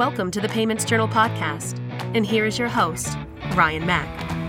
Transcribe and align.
Welcome 0.00 0.30
to 0.30 0.40
the 0.40 0.48
Payments 0.48 0.86
Journal 0.86 1.08
podcast. 1.08 1.78
And 2.16 2.24
here 2.24 2.46
is 2.46 2.58
your 2.58 2.68
host, 2.68 3.18
Ryan 3.54 3.84
Mack. 3.84 4.39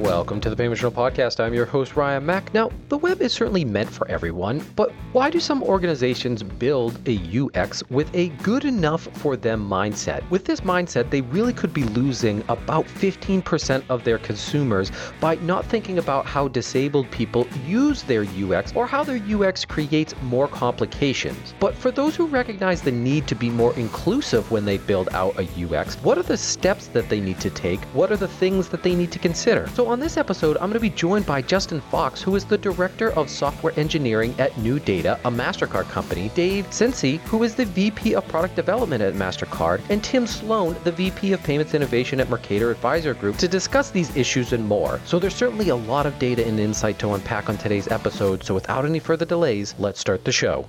Welcome 0.00 0.40
to 0.40 0.48
the 0.48 0.56
Payment 0.56 0.80
Journal 0.80 0.96
Podcast. 0.96 1.40
I'm 1.40 1.52
your 1.52 1.66
host, 1.66 1.94
Ryan 1.94 2.24
Mack. 2.24 2.54
Now, 2.54 2.70
the 2.88 2.96
web 2.96 3.20
is 3.20 3.34
certainly 3.34 3.66
meant 3.66 3.90
for 3.90 4.08
everyone, 4.08 4.64
but 4.74 4.92
why 5.12 5.28
do 5.28 5.38
some 5.38 5.62
organizations 5.62 6.42
build 6.42 6.98
a 7.06 7.20
UX 7.38 7.82
with 7.90 8.08
a 8.14 8.30
good 8.42 8.64
enough 8.64 9.02
for 9.18 9.36
them 9.36 9.68
mindset? 9.68 10.28
With 10.30 10.46
this 10.46 10.62
mindset, 10.62 11.10
they 11.10 11.20
really 11.20 11.52
could 11.52 11.74
be 11.74 11.84
losing 11.84 12.42
about 12.48 12.86
15% 12.86 13.82
of 13.90 14.02
their 14.02 14.16
consumers 14.16 14.90
by 15.20 15.34
not 15.34 15.66
thinking 15.66 15.98
about 15.98 16.24
how 16.24 16.48
disabled 16.48 17.10
people 17.10 17.46
use 17.66 18.02
their 18.04 18.24
UX 18.24 18.72
or 18.74 18.86
how 18.86 19.04
their 19.04 19.20
UX 19.28 19.66
creates 19.66 20.14
more 20.22 20.48
complications. 20.48 21.52
But 21.60 21.74
for 21.74 21.90
those 21.90 22.16
who 22.16 22.26
recognize 22.26 22.80
the 22.80 22.90
need 22.90 23.26
to 23.26 23.34
be 23.34 23.50
more 23.50 23.74
inclusive 23.76 24.50
when 24.50 24.64
they 24.64 24.78
build 24.78 25.10
out 25.12 25.38
a 25.38 25.46
UX, 25.62 25.96
what 25.96 26.16
are 26.16 26.22
the 26.22 26.38
steps 26.38 26.86
that 26.86 27.10
they 27.10 27.20
need 27.20 27.38
to 27.40 27.50
take? 27.50 27.80
What 27.92 28.10
are 28.10 28.16
the 28.16 28.28
things 28.28 28.70
that 28.70 28.82
they 28.82 28.94
need 28.94 29.12
to 29.12 29.18
consider? 29.18 29.68
So 29.74 29.89
on 29.90 29.98
this 29.98 30.16
episode, 30.16 30.56
I'm 30.58 30.70
going 30.70 30.74
to 30.74 30.80
be 30.80 30.90
joined 30.90 31.26
by 31.26 31.42
Justin 31.42 31.80
Fox, 31.80 32.22
who 32.22 32.36
is 32.36 32.44
the 32.44 32.56
Director 32.56 33.10
of 33.12 33.28
Software 33.28 33.72
Engineering 33.76 34.34
at 34.38 34.52
NuData, 34.52 35.18
a 35.24 35.30
MasterCard 35.30 35.88
company, 35.88 36.30
Dave 36.34 36.66
Senci, 36.70 37.18
who 37.22 37.42
is 37.42 37.56
the 37.56 37.64
VP 37.64 38.14
of 38.14 38.26
Product 38.28 38.54
Development 38.54 39.02
at 39.02 39.14
MasterCard, 39.14 39.80
and 39.90 40.02
Tim 40.04 40.28
Sloan, 40.28 40.76
the 40.84 40.92
VP 40.92 41.32
of 41.32 41.42
Payments 41.42 41.74
Innovation 41.74 42.20
at 42.20 42.30
Mercator 42.30 42.70
Advisor 42.70 43.14
Group, 43.14 43.36
to 43.38 43.48
discuss 43.48 43.90
these 43.90 44.16
issues 44.16 44.52
and 44.52 44.64
more. 44.64 45.00
So 45.04 45.18
there's 45.18 45.34
certainly 45.34 45.70
a 45.70 45.76
lot 45.76 46.06
of 46.06 46.18
data 46.20 46.46
and 46.46 46.60
insight 46.60 47.00
to 47.00 47.14
unpack 47.14 47.48
on 47.48 47.58
today's 47.58 47.88
episode, 47.88 48.44
so 48.44 48.54
without 48.54 48.84
any 48.84 49.00
further 49.00 49.24
delays, 49.24 49.74
let's 49.78 49.98
start 49.98 50.24
the 50.24 50.32
show. 50.32 50.66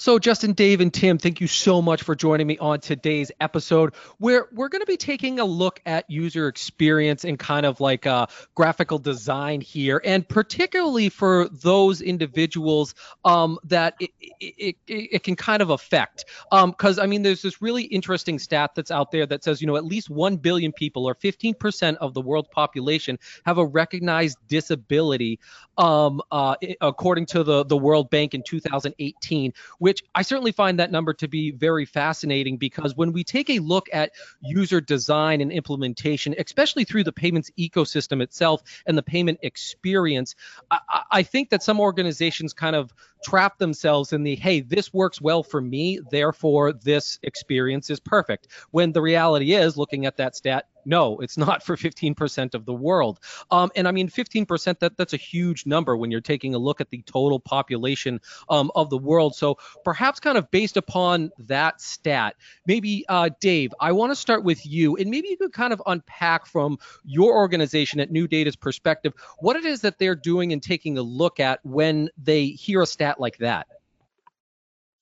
So, 0.00 0.20
Justin, 0.20 0.52
Dave, 0.52 0.80
and 0.80 0.94
Tim, 0.94 1.18
thank 1.18 1.40
you 1.40 1.48
so 1.48 1.82
much 1.82 2.04
for 2.04 2.14
joining 2.14 2.46
me 2.46 2.56
on 2.58 2.78
today's 2.78 3.32
episode 3.40 3.96
where 4.18 4.46
we're 4.52 4.68
going 4.68 4.80
to 4.80 4.86
be 4.86 4.96
taking 4.96 5.40
a 5.40 5.44
look 5.44 5.80
at 5.86 6.08
user 6.08 6.46
experience 6.46 7.24
and 7.24 7.36
kind 7.36 7.66
of 7.66 7.80
like 7.80 8.06
uh, 8.06 8.28
graphical 8.54 9.00
design 9.00 9.60
here, 9.60 10.00
and 10.04 10.26
particularly 10.28 11.08
for 11.08 11.48
those 11.48 12.00
individuals 12.00 12.94
um, 13.24 13.58
that 13.64 13.94
it, 13.98 14.10
it, 14.38 14.76
it, 14.86 15.08
it, 15.14 15.22
can 15.24 15.34
kind 15.34 15.62
of 15.62 15.70
affect. 15.70 16.26
Because, 16.52 17.00
um, 17.00 17.02
I 17.02 17.08
mean, 17.08 17.22
there's 17.22 17.42
this 17.42 17.60
really 17.60 17.82
interesting 17.82 18.38
stat 18.38 18.76
that's 18.76 18.92
out 18.92 19.10
there 19.10 19.26
that 19.26 19.42
says, 19.42 19.60
you 19.60 19.66
know, 19.66 19.74
at 19.74 19.84
least 19.84 20.10
1 20.10 20.36
billion 20.36 20.70
people 20.70 21.06
or 21.06 21.16
15% 21.16 21.96
of 21.96 22.14
the 22.14 22.20
world's 22.20 22.50
population 22.52 23.18
have 23.44 23.58
a 23.58 23.66
recognized 23.66 24.38
disability, 24.46 25.40
um, 25.76 26.22
uh, 26.30 26.54
according 26.80 27.26
to 27.26 27.42
the, 27.42 27.64
the 27.64 27.76
World 27.76 28.10
Bank 28.10 28.34
in 28.34 28.44
2018 28.44 29.52
which 29.88 30.04
I 30.14 30.20
certainly 30.20 30.52
find 30.52 30.80
that 30.80 30.92
number 30.92 31.14
to 31.14 31.28
be 31.28 31.50
very 31.50 31.86
fascinating 31.86 32.58
because 32.58 32.94
when 32.94 33.14
we 33.14 33.24
take 33.24 33.48
a 33.48 33.58
look 33.60 33.88
at 33.90 34.12
user 34.42 34.82
design 34.82 35.40
and 35.40 35.50
implementation, 35.50 36.34
especially 36.36 36.84
through 36.84 37.04
the 37.04 37.12
payments 37.12 37.50
ecosystem 37.58 38.20
itself 38.20 38.62
and 38.84 38.98
the 38.98 39.02
payment 39.02 39.38
experience, 39.42 40.34
I, 40.70 40.80
I 41.10 41.22
think 41.22 41.48
that 41.48 41.62
some 41.62 41.80
organizations 41.80 42.52
kind 42.52 42.76
of 42.76 42.92
trap 43.24 43.58
themselves 43.58 44.12
in 44.12 44.22
the 44.22 44.36
hey, 44.36 44.60
this 44.60 44.92
works 44.92 45.20
well 45.20 45.42
for 45.42 45.60
me, 45.60 46.00
therefore 46.10 46.72
this 46.72 47.18
experience 47.22 47.90
is 47.90 48.00
perfect. 48.00 48.48
When 48.70 48.92
the 48.92 49.02
reality 49.02 49.54
is, 49.54 49.76
looking 49.76 50.06
at 50.06 50.16
that 50.16 50.36
stat, 50.36 50.66
no, 50.88 51.18
it's 51.18 51.36
not 51.36 51.62
for 51.62 51.76
15% 51.76 52.54
of 52.54 52.64
the 52.64 52.72
world. 52.72 53.20
Um, 53.50 53.70
and 53.76 53.86
I 53.86 53.90
mean, 53.90 54.08
15%, 54.08 54.78
that, 54.78 54.96
that's 54.96 55.12
a 55.12 55.18
huge 55.18 55.66
number 55.66 55.96
when 55.96 56.10
you're 56.10 56.20
taking 56.20 56.54
a 56.54 56.58
look 56.58 56.80
at 56.80 56.88
the 56.88 57.02
total 57.02 57.38
population 57.38 58.20
um, 58.48 58.70
of 58.74 58.88
the 58.88 58.96
world. 58.96 59.34
So 59.34 59.58
perhaps 59.84 60.18
kind 60.18 60.38
of 60.38 60.50
based 60.50 60.78
upon 60.78 61.30
that 61.40 61.80
stat, 61.80 62.36
maybe 62.66 63.04
uh, 63.08 63.28
Dave, 63.40 63.74
I 63.80 63.92
want 63.92 64.12
to 64.12 64.16
start 64.16 64.44
with 64.44 64.64
you. 64.66 64.96
And 64.96 65.10
maybe 65.10 65.28
you 65.28 65.36
could 65.36 65.52
kind 65.52 65.74
of 65.74 65.82
unpack 65.86 66.46
from 66.46 66.78
your 67.04 67.34
organization 67.34 68.00
at 68.00 68.10
NuData's 68.10 68.56
perspective 68.56 69.12
what 69.40 69.56
it 69.56 69.64
is 69.64 69.82
that 69.82 69.98
they're 69.98 70.14
doing 70.14 70.52
and 70.52 70.62
taking 70.62 70.96
a 70.96 71.02
look 71.02 71.38
at 71.38 71.60
when 71.64 72.08
they 72.16 72.46
hear 72.46 72.82
a 72.82 72.86
stat 72.86 73.07
like 73.18 73.38
that. 73.38 73.66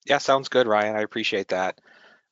Yeah, 0.06 0.18
sounds 0.18 0.48
good, 0.48 0.66
Ryan. 0.68 0.96
I 0.96 1.00
appreciate 1.00 1.48
that. 1.48 1.80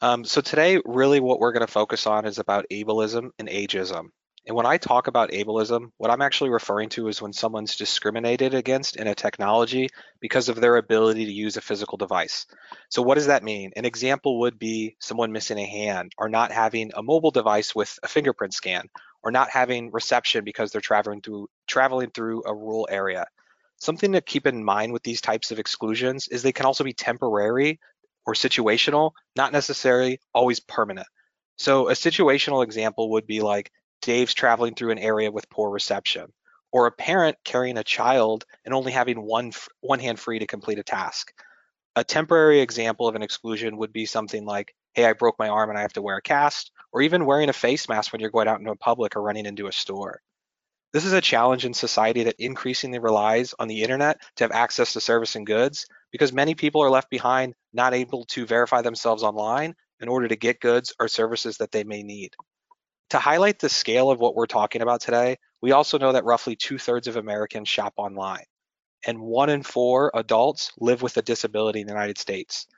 Um, 0.01 0.25
so 0.25 0.41
today, 0.41 0.81
really 0.85 1.21
what 1.21 1.41
we're 1.41 1.53
going 1.53 1.67
to 1.67 1.73
focus 1.73 2.07
on 2.07 2.27
is 2.27 2.39
about 2.39 2.67
ableism 2.71 3.31
and 3.39 3.49
ageism. 3.49 4.11
And 4.47 4.55
when 4.55 4.67
I 4.67 4.77
talk 4.77 5.07
about 5.07 5.31
ableism, 5.31 5.91
what 5.97 6.11
I'm 6.11 6.21
actually 6.21 6.51
referring 6.51 6.91
to 6.91 7.09
is 7.09 7.23
when 7.23 7.33
someone's 7.33 7.77
discriminated 7.77 8.53
against 8.53 8.97
in 8.97 9.07
a 9.07 9.15
technology 9.15 9.89
because 10.21 10.51
of 10.51 10.61
their 10.61 10.77
ability 10.77 11.25
to 11.25 11.33
use 11.33 11.57
a 11.57 11.63
physical 11.63 11.97
device. 11.97 12.45
So 12.91 13.01
what 13.01 13.15
does 13.15 13.29
that 13.29 13.43
mean? 13.43 13.73
An 13.75 13.87
example 13.87 14.41
would 14.41 14.59
be 14.59 14.97
someone 15.01 15.33
missing 15.33 15.59
a 15.59 15.65
hand 15.65 16.13
or 16.19 16.29
not 16.29 16.53
having 16.53 16.91
a 16.95 17.03
mobile 17.03 17.31
device 17.31 17.75
with 17.75 17.99
a 18.03 18.09
fingerprint 18.09 18.53
scan 18.53 18.91
or 19.23 19.31
not 19.31 19.49
having 19.49 19.91
reception 19.91 20.45
because 20.45 20.71
they're 20.71 20.83
traveling 20.83 21.23
through 21.23 21.49
traveling 21.67 22.11
through 22.11 22.43
a 22.45 22.55
rural 22.55 22.87
area. 22.91 23.25
Something 23.85 24.13
to 24.13 24.23
keep 24.23 24.47
in 24.47 24.65
mind 24.65 24.95
with 24.95 25.03
these 25.03 25.21
types 25.21 25.51
of 25.51 25.59
exclusions 25.59 26.27
is 26.29 26.43
they 26.43 26.53
can 26.53 26.65
also 26.65 26.85
be 26.85 26.95
temporary 26.95 27.81
or 28.25 28.33
situational, 28.33 29.11
not 29.37 29.53
necessarily 29.53 30.21
always 30.33 30.59
permanent. 30.59 31.07
So 31.59 31.91
a 31.91 31.93
situational 31.93 32.65
example 32.65 33.11
would 33.11 33.27
be 33.27 33.43
like 33.43 33.71
Dave's 34.01 34.33
traveling 34.33 34.75
through 34.75 34.93
an 34.93 34.99
area 34.99 35.31
with 35.31 35.51
poor 35.51 35.71
reception, 35.71 36.33
or 36.73 36.87
a 36.87 36.93
parent 36.93 37.37
carrying 37.45 37.77
a 37.77 37.85
child 37.85 38.47
and 38.65 38.73
only 38.73 38.91
having 38.91 39.21
one, 39.21 39.53
one 39.83 39.99
hand 39.99 40.19
free 40.19 40.39
to 40.39 40.47
complete 40.47 40.79
a 40.79 40.83
task. 40.83 41.35
A 41.95 42.03
temporary 42.03 42.61
example 42.61 43.07
of 43.07 43.17
an 43.17 43.23
exclusion 43.23 43.77
would 43.77 43.93
be 43.93 44.07
something 44.07 44.47
like, 44.47 44.75
hey, 44.95 45.05
I 45.05 45.13
broke 45.13 45.39
my 45.39 45.51
arm 45.51 45.69
and 45.69 45.79
I 45.79 45.83
have 45.83 45.93
to 45.93 46.03
wear 46.03 46.17
a 46.17 46.23
cast, 46.23 46.73
or 46.91 47.03
even 47.03 47.27
wearing 47.27 47.51
a 47.51 47.53
face 47.53 47.87
mask 47.87 48.15
when 48.15 48.23
you're 48.23 48.31
going 48.31 48.49
out 48.49 48.61
into 48.61 48.73
a 48.73 48.77
public 48.77 49.15
or 49.15 49.21
running 49.21 49.45
into 49.45 49.67
a 49.67 49.73
store. 49.73 50.23
This 50.95 51.05
is 51.05 51.13
a 51.13 51.21
challenge 51.21 51.65
in 51.65 51.75
society 51.75 52.23
that 52.23 52.37
increasingly 52.39 53.01
relies 53.01 53.53
on 53.59 53.67
the 53.67 53.83
internet 53.83 54.21
to 54.37 54.45
have 54.45 54.53
access 54.53 54.93
to 54.93 55.01
service 55.01 55.35
and 55.35 55.45
goods, 55.45 55.87
because 56.13 56.33
many 56.33 56.55
people 56.55 56.85
are 56.85 56.89
left 56.89 57.11
behind 57.11 57.57
not 57.73 57.95
able 57.95 58.27
to 58.27 58.47
verify 58.47 58.81
themselves 58.81 59.25
online 59.25 59.75
in 59.99 60.07
order 60.07 60.29
to 60.29 60.37
get 60.37 60.61
goods 60.61 60.95
or 61.01 61.09
services 61.09 61.57
that 61.57 61.73
they 61.73 61.83
may 61.83 62.05
need. 62.05 62.37
To 63.11 63.19
highlight 63.19 63.59
the 63.59 63.69
scale 63.69 64.09
of 64.09 64.21
what 64.21 64.37
we're 64.37 64.47
talking 64.47 64.83
about 64.83 65.01
today, 65.01 65.39
we 65.61 65.73
also 65.73 65.99
know 65.99 66.13
that 66.13 66.25
roughly 66.25 66.55
two 66.55 66.79
thirds 66.79 67.09
of 67.09 67.17
Americans 67.17 67.69
shop 67.69 67.95
online, 67.97 68.45
and 69.05 69.21
one 69.21 69.51
in 69.51 69.65
four 69.65 70.13
adults 70.15 70.71
live 70.79 71.03
with 71.03 71.17
a 71.17 71.23
disability 71.23 71.81
in 71.81 71.89
the 71.89 71.93
United 71.93 72.19
States. 72.19 72.69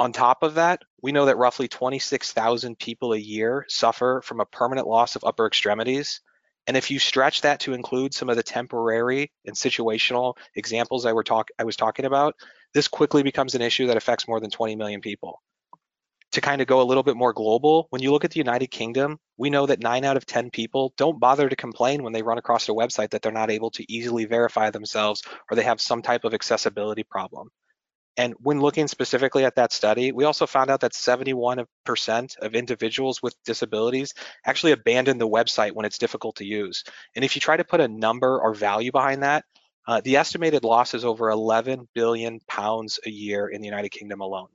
On 0.00 0.10
top 0.10 0.42
of 0.42 0.54
that, 0.54 0.82
we 1.02 1.12
know 1.12 1.26
that 1.26 1.36
roughly 1.36 1.68
26,000 1.68 2.76
people 2.80 3.12
a 3.12 3.16
year 3.16 3.64
suffer 3.68 4.22
from 4.24 4.40
a 4.40 4.46
permanent 4.46 4.88
loss 4.88 5.14
of 5.14 5.22
upper 5.22 5.46
extremities, 5.46 6.20
and 6.66 6.76
if 6.76 6.90
you 6.90 6.98
stretch 6.98 7.42
that 7.42 7.60
to 7.60 7.74
include 7.74 8.14
some 8.14 8.30
of 8.30 8.36
the 8.36 8.42
temporary 8.42 9.30
and 9.46 9.54
situational 9.54 10.36
examples 10.54 11.04
I, 11.04 11.12
were 11.12 11.24
talk, 11.24 11.50
I 11.58 11.64
was 11.64 11.76
talking 11.76 12.06
about, 12.06 12.36
this 12.72 12.88
quickly 12.88 13.22
becomes 13.22 13.54
an 13.54 13.62
issue 13.62 13.86
that 13.88 13.96
affects 13.96 14.26
more 14.26 14.40
than 14.40 14.50
20 14.50 14.76
million 14.76 15.00
people. 15.00 15.42
To 16.32 16.40
kind 16.40 16.60
of 16.60 16.66
go 16.66 16.80
a 16.80 16.84
little 16.84 17.04
bit 17.04 17.16
more 17.16 17.32
global, 17.32 17.86
when 17.90 18.02
you 18.02 18.10
look 18.10 18.24
at 18.24 18.32
the 18.32 18.40
United 18.40 18.68
Kingdom, 18.68 19.20
we 19.36 19.50
know 19.50 19.66
that 19.66 19.80
nine 19.80 20.04
out 20.04 20.16
of 20.16 20.26
10 20.26 20.50
people 20.50 20.92
don't 20.96 21.20
bother 21.20 21.48
to 21.48 21.54
complain 21.54 22.02
when 22.02 22.12
they 22.12 22.22
run 22.22 22.38
across 22.38 22.68
a 22.68 22.72
website 22.72 23.10
that 23.10 23.22
they're 23.22 23.30
not 23.30 23.50
able 23.50 23.70
to 23.72 23.92
easily 23.92 24.24
verify 24.24 24.70
themselves 24.70 25.22
or 25.50 25.56
they 25.56 25.62
have 25.62 25.80
some 25.80 26.02
type 26.02 26.24
of 26.24 26.34
accessibility 26.34 27.04
problem. 27.04 27.50
And 28.16 28.34
when 28.40 28.60
looking 28.60 28.86
specifically 28.86 29.44
at 29.44 29.56
that 29.56 29.72
study, 29.72 30.12
we 30.12 30.24
also 30.24 30.46
found 30.46 30.70
out 30.70 30.80
that 30.80 30.92
71% 30.92 31.66
of 32.38 32.54
individuals 32.54 33.22
with 33.22 33.34
disabilities 33.44 34.14
actually 34.46 34.72
abandon 34.72 35.18
the 35.18 35.28
website 35.28 35.72
when 35.72 35.84
it's 35.84 35.98
difficult 35.98 36.36
to 36.36 36.44
use. 36.44 36.84
And 37.16 37.24
if 37.24 37.34
you 37.34 37.40
try 37.40 37.56
to 37.56 37.64
put 37.64 37.80
a 37.80 37.88
number 37.88 38.40
or 38.40 38.54
value 38.54 38.92
behind 38.92 39.22
that, 39.24 39.44
uh, 39.86 40.00
the 40.02 40.16
estimated 40.16 40.64
loss 40.64 40.94
is 40.94 41.04
over 41.04 41.28
11 41.28 41.88
billion 41.94 42.40
pounds 42.48 42.98
a 43.04 43.10
year 43.10 43.48
in 43.48 43.60
the 43.60 43.66
United 43.68 43.90
Kingdom 43.90 44.20
alone. 44.20 44.48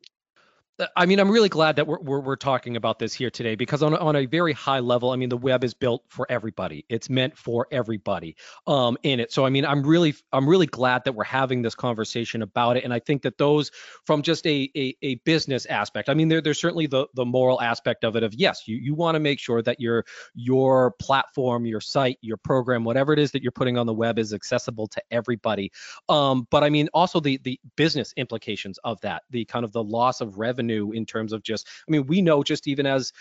I 0.95 1.05
mean, 1.05 1.19
I'm 1.19 1.29
really 1.29 1.49
glad 1.49 1.75
that 1.75 1.87
we're, 1.87 1.99
we're, 1.99 2.19
we're, 2.21 2.35
talking 2.39 2.77
about 2.77 2.99
this 2.99 3.13
here 3.13 3.29
today 3.29 3.55
because 3.55 3.83
on, 3.83 3.93
on 3.95 4.15
a 4.15 4.25
very 4.25 4.53
high 4.53 4.79
level, 4.79 5.11
I 5.11 5.17
mean, 5.17 5.27
the 5.27 5.37
web 5.37 5.65
is 5.65 5.73
built 5.73 6.03
for 6.07 6.25
everybody. 6.29 6.85
It's 6.87 7.09
meant 7.09 7.37
for 7.37 7.67
everybody 7.69 8.37
um, 8.65 8.97
in 9.03 9.19
it. 9.19 9.33
So, 9.33 9.45
I 9.45 9.49
mean, 9.49 9.65
I'm 9.65 9.85
really 9.85 10.15
I'm 10.31 10.47
really 10.47 10.67
glad 10.67 11.03
that 11.03 11.13
we're 11.13 11.25
having 11.25 11.61
this 11.61 11.75
conversation 11.75 12.41
about 12.41 12.77
it. 12.77 12.85
And 12.85 12.93
I 12.93 12.99
think 12.99 13.23
that 13.23 13.37
those 13.37 13.71
from 14.05 14.21
just 14.21 14.47
a 14.47 14.71
a, 14.75 14.95
a 15.01 15.15
business 15.15 15.65
aspect, 15.65 16.07
I 16.07 16.13
mean, 16.13 16.29
there, 16.29 16.39
there's 16.39 16.59
certainly 16.59 16.87
the 16.87 17.07
the 17.13 17.25
moral 17.25 17.61
aspect 17.61 18.05
of 18.05 18.15
it 18.15 18.23
of 18.23 18.33
yes, 18.33 18.65
you 18.65 18.77
you 18.77 18.95
want 18.95 19.15
to 19.15 19.19
make 19.19 19.39
sure 19.39 19.61
that 19.61 19.81
your 19.81 20.05
your 20.33 20.91
platform, 20.91 21.65
your 21.65 21.81
site, 21.81 22.19
your 22.21 22.37
program, 22.37 22.85
whatever 22.85 23.11
it 23.11 23.19
is 23.19 23.31
that 23.31 23.43
you're 23.43 23.51
putting 23.51 23.77
on 23.77 23.85
the 23.85 23.93
web 23.93 24.17
is 24.17 24.33
accessible 24.33 24.87
to 24.87 25.01
everybody. 25.11 25.73
Um, 26.07 26.47
but 26.49 26.63
I 26.63 26.69
mean, 26.69 26.87
also 26.93 27.19
the 27.19 27.37
the 27.43 27.59
business 27.75 28.13
implications 28.15 28.77
of 28.85 29.01
that, 29.01 29.23
the 29.29 29.43
kind 29.43 29.65
of 29.65 29.73
the 29.73 29.83
loss 29.83 30.21
of 30.21 30.37
revenue 30.37 30.68
revenue 30.69 30.91
in 30.91 31.05
terms 31.05 31.33
of 31.33 31.43
just, 31.43 31.67
I 31.87 31.91
mean, 31.91 32.05
we 32.07 32.21
know 32.21 32.43
just 32.43 32.67
even 32.67 32.85
as 32.85 33.11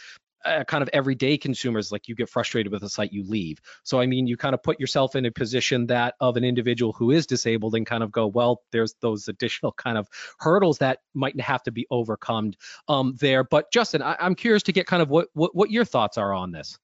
uh, 0.45 0.62
kind 0.65 0.83
of 0.83 0.91
everyday 0.93 1.37
consumers, 1.37 1.91
like 1.91 2.06
you 2.06 2.15
get 2.15 2.29
frustrated 2.29 2.73
with 2.73 2.85
a 2.85 2.89
site, 2.89 3.12
you 3.12 3.25
leave. 3.25 3.59
So 3.83 4.00
I 4.00 4.06
mean, 4.06 4.29
you 4.29 4.37
kind 4.37 4.55
of 4.55 4.62
put 4.62 4.79
yourself 4.79 5.17
in 5.17 5.27
a 5.27 5.33
position 5.33 5.89
that 5.89 6.15
of 6.21 6.37
an 6.37 6.45
individual 6.45 6.93
who 6.93 7.11
is 7.11 7.27
disabled 7.27 7.75
and 7.75 7.85
kind 7.85 8.05
of 8.05 8.12
go, 8.12 8.29
well, 8.29 8.62
there's 8.71 8.95
those 9.00 9.27
additional 9.27 9.73
kind 9.73 9.99
of 9.99 10.09
hurdles 10.39 10.79
that 10.79 11.00
might 11.12 11.39
have 11.41 11.62
to 11.65 11.73
be 11.73 11.87
overcome 11.91 12.53
um, 12.89 13.17
there. 13.19 13.43
But 13.43 13.73
Justin, 13.73 14.00
I, 14.00 14.17
am 14.21 14.37
curious 14.37 14.62
to 14.65 14.73
get 14.73 14.87
kind 14.87 15.03
of 15.03 15.11
what, 15.11 15.29
what 15.33 15.56
what 15.56 15.71
your 15.71 15.85
thoughts 15.85 16.19
are 16.19 16.33
on 16.33 16.53
this. 16.53 16.79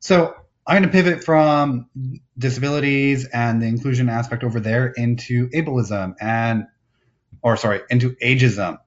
So 0.00 0.34
I'm 0.66 0.82
going 0.82 0.82
to 0.82 0.88
pivot 0.90 1.24
from 1.24 1.88
disabilities 2.36 3.26
and 3.26 3.62
the 3.62 3.66
inclusion 3.66 4.10
aspect 4.10 4.44
over 4.44 4.60
there 4.60 4.88
into 4.88 5.48
ableism 5.48 6.14
and, 6.20 6.66
or 7.40 7.56
sorry, 7.56 7.80
into 7.88 8.10
ageism. 8.16 8.78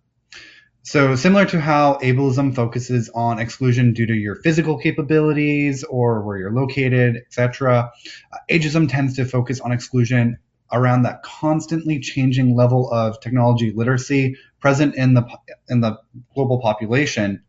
So 0.81 1.15
similar 1.15 1.45
to 1.47 1.59
how 1.59 1.95
ableism 2.01 2.55
focuses 2.55 3.09
on 3.09 3.37
exclusion 3.37 3.93
due 3.93 4.05
to 4.05 4.13
your 4.13 4.35
physical 4.35 4.77
capabilities 4.77 5.83
or 5.83 6.21
where 6.21 6.37
you're 6.37 6.53
located, 6.53 7.17
etc., 7.17 7.91
uh, 8.31 8.37
ageism 8.49 8.89
tends 8.89 9.17
to 9.17 9.25
focus 9.25 9.59
on 9.59 9.71
exclusion 9.71 10.37
around 10.71 11.03
that 11.03 11.21
constantly 11.23 11.99
changing 11.99 12.55
level 12.55 12.89
of 12.91 13.19
technology 13.19 13.71
literacy 13.71 14.37
present 14.59 14.95
in 14.95 15.15
the 15.15 15.27
in 15.67 15.81
the 15.81 15.97
global 16.33 16.61
population 16.61 17.43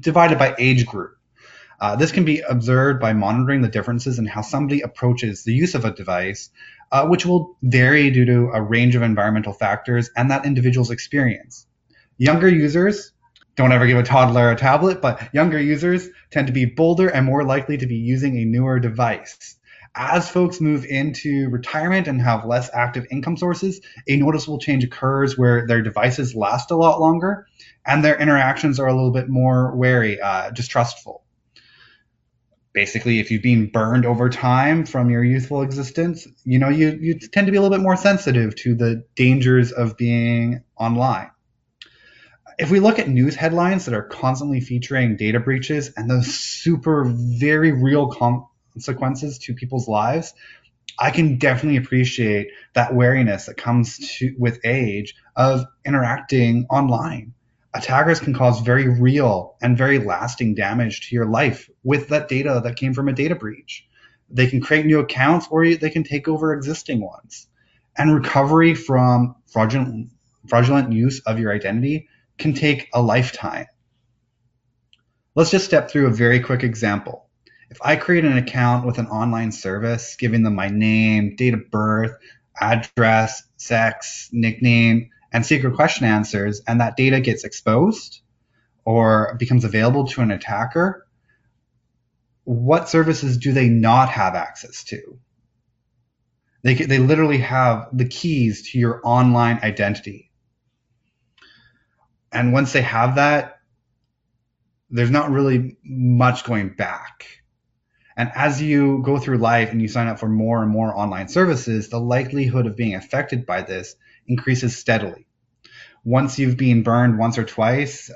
divided 0.00 0.38
by 0.38 0.54
age 0.58 0.84
group. 0.84 1.16
Uh, 1.80 1.94
this 1.94 2.10
can 2.10 2.24
be 2.24 2.40
observed 2.40 3.00
by 3.00 3.12
monitoring 3.12 3.62
the 3.62 3.68
differences 3.68 4.18
in 4.18 4.26
how 4.26 4.42
somebody 4.42 4.80
approaches 4.80 5.44
the 5.44 5.52
use 5.52 5.76
of 5.76 5.84
a 5.84 5.92
device, 5.92 6.50
uh, 6.90 7.06
which 7.06 7.24
will 7.24 7.56
vary 7.62 8.10
due 8.10 8.24
to 8.24 8.50
a 8.52 8.60
range 8.60 8.96
of 8.96 9.02
environmental 9.02 9.52
factors 9.52 10.10
and 10.16 10.32
that 10.32 10.44
individual's 10.44 10.90
experience. 10.90 11.66
Younger 12.20 12.48
users 12.48 13.12
don't 13.54 13.70
ever 13.70 13.86
give 13.86 13.96
a 13.96 14.02
toddler 14.02 14.50
a 14.50 14.56
tablet, 14.56 15.00
but 15.00 15.32
younger 15.32 15.60
users 15.60 16.08
tend 16.32 16.48
to 16.48 16.52
be 16.52 16.64
bolder 16.64 17.08
and 17.08 17.24
more 17.24 17.44
likely 17.44 17.76
to 17.76 17.86
be 17.86 17.94
using 17.94 18.36
a 18.36 18.44
newer 18.44 18.80
device. 18.80 19.56
As 19.94 20.28
folks 20.28 20.60
move 20.60 20.84
into 20.84 21.48
retirement 21.48 22.08
and 22.08 22.20
have 22.20 22.44
less 22.44 22.70
active 22.74 23.06
income 23.12 23.36
sources, 23.36 23.80
a 24.08 24.16
noticeable 24.16 24.58
change 24.58 24.82
occurs 24.82 25.38
where 25.38 25.64
their 25.68 25.80
devices 25.80 26.34
last 26.34 26.72
a 26.72 26.76
lot 26.76 27.00
longer 27.00 27.46
and 27.86 28.04
their 28.04 28.18
interactions 28.18 28.80
are 28.80 28.88
a 28.88 28.94
little 28.94 29.12
bit 29.12 29.28
more 29.28 29.76
wary, 29.76 30.20
uh, 30.20 30.50
distrustful. 30.50 31.22
Basically, 32.72 33.20
if 33.20 33.30
you've 33.30 33.42
been 33.42 33.70
burned 33.70 34.04
over 34.04 34.28
time 34.28 34.86
from 34.86 35.08
your 35.08 35.22
youthful 35.22 35.62
existence, 35.62 36.26
you 36.44 36.58
know, 36.58 36.68
you, 36.68 36.98
you 37.00 37.16
tend 37.16 37.46
to 37.46 37.52
be 37.52 37.58
a 37.58 37.62
little 37.62 37.76
bit 37.76 37.82
more 37.82 37.96
sensitive 37.96 38.56
to 38.56 38.74
the 38.74 39.04
dangers 39.14 39.70
of 39.70 39.96
being 39.96 40.64
online 40.76 41.30
if 42.58 42.72
we 42.72 42.80
look 42.80 42.98
at 42.98 43.08
news 43.08 43.36
headlines 43.36 43.84
that 43.84 43.94
are 43.94 44.02
constantly 44.02 44.60
featuring 44.60 45.16
data 45.16 45.38
breaches 45.38 45.92
and 45.96 46.10
those 46.10 46.26
super 46.26 47.04
very 47.06 47.70
real 47.70 48.08
consequences 48.08 49.38
to 49.38 49.54
people's 49.54 49.86
lives, 49.86 50.34
I 50.98 51.12
can 51.12 51.38
definitely 51.38 51.76
appreciate 51.76 52.48
that 52.74 52.94
wariness 52.94 53.46
that 53.46 53.56
comes 53.56 53.98
to, 54.18 54.34
with 54.36 54.58
age 54.64 55.14
of 55.36 55.66
interacting 55.86 56.66
online. 56.68 57.32
Attackers 57.74 58.18
can 58.18 58.34
cause 58.34 58.60
very 58.60 58.88
real 58.88 59.54
and 59.62 59.78
very 59.78 60.00
lasting 60.00 60.56
damage 60.56 61.08
to 61.08 61.14
your 61.14 61.26
life 61.26 61.70
with 61.84 62.08
that 62.08 62.28
data 62.28 62.60
that 62.64 62.74
came 62.74 62.92
from 62.92 63.08
a 63.08 63.12
data 63.12 63.36
breach. 63.36 63.86
They 64.30 64.48
can 64.48 64.60
create 64.60 64.84
new 64.84 64.98
accounts 64.98 65.46
or 65.48 65.64
they 65.64 65.90
can 65.90 66.02
take 66.02 66.26
over 66.26 66.52
existing 66.54 67.00
ones. 67.00 67.46
And 67.96 68.14
recovery 68.14 68.74
from 68.74 69.36
fraudulent, 69.46 70.10
fraudulent 70.48 70.92
use 70.92 71.20
of 71.20 71.38
your 71.38 71.52
identity 71.52 72.08
can 72.38 72.54
take 72.54 72.88
a 72.94 73.02
lifetime. 73.02 73.66
Let's 75.34 75.50
just 75.50 75.64
step 75.64 75.90
through 75.90 76.06
a 76.06 76.10
very 76.10 76.40
quick 76.40 76.62
example. 76.62 77.28
If 77.70 77.78
I 77.82 77.96
create 77.96 78.24
an 78.24 78.38
account 78.38 78.86
with 78.86 78.98
an 78.98 79.06
online 79.08 79.52
service, 79.52 80.16
giving 80.16 80.42
them 80.42 80.54
my 80.54 80.68
name, 80.68 81.36
date 81.36 81.54
of 81.54 81.70
birth, 81.70 82.16
address, 82.58 83.42
sex, 83.56 84.30
nickname, 84.32 85.10
and 85.32 85.44
secret 85.44 85.74
question 85.74 86.06
answers, 86.06 86.62
and 86.66 86.80
that 86.80 86.96
data 86.96 87.20
gets 87.20 87.44
exposed 87.44 88.22
or 88.84 89.36
becomes 89.38 89.64
available 89.64 90.06
to 90.06 90.22
an 90.22 90.30
attacker, 90.30 91.06
what 92.44 92.88
services 92.88 93.36
do 93.36 93.52
they 93.52 93.68
not 93.68 94.08
have 94.08 94.34
access 94.34 94.82
to? 94.84 95.18
They, 96.62 96.74
they 96.74 96.98
literally 96.98 97.38
have 97.38 97.88
the 97.92 98.06
keys 98.06 98.70
to 98.70 98.78
your 98.78 99.00
online 99.04 99.60
identity 99.62 100.27
and 102.38 102.52
once 102.52 102.72
they 102.72 102.82
have 102.82 103.16
that, 103.16 103.58
there's 104.90 105.10
not 105.10 105.32
really 105.32 105.76
much 105.82 106.44
going 106.44 106.68
back. 106.68 107.26
And 108.16 108.30
as 108.32 108.62
you 108.62 109.02
go 109.04 109.18
through 109.18 109.38
life 109.38 109.72
and 109.72 109.82
you 109.82 109.88
sign 109.88 110.06
up 110.06 110.20
for 110.20 110.28
more 110.28 110.62
and 110.62 110.70
more 110.70 110.96
online 110.96 111.26
services, 111.26 111.88
the 111.88 111.98
likelihood 111.98 112.68
of 112.68 112.76
being 112.76 112.94
affected 112.94 113.44
by 113.44 113.62
this 113.62 113.96
increases 114.28 114.78
steadily. 114.78 115.26
Once 116.04 116.38
you've 116.38 116.56
been 116.56 116.84
burned 116.84 117.18
once 117.18 117.38
or 117.38 117.44
twice, 117.44 118.08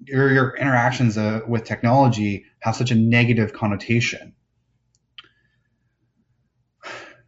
your, 0.00 0.32
your 0.32 0.56
interactions 0.56 1.16
uh, 1.16 1.42
with 1.46 1.62
technology 1.62 2.46
have 2.58 2.74
such 2.74 2.90
a 2.90 2.96
negative 2.96 3.52
connotation 3.52 4.34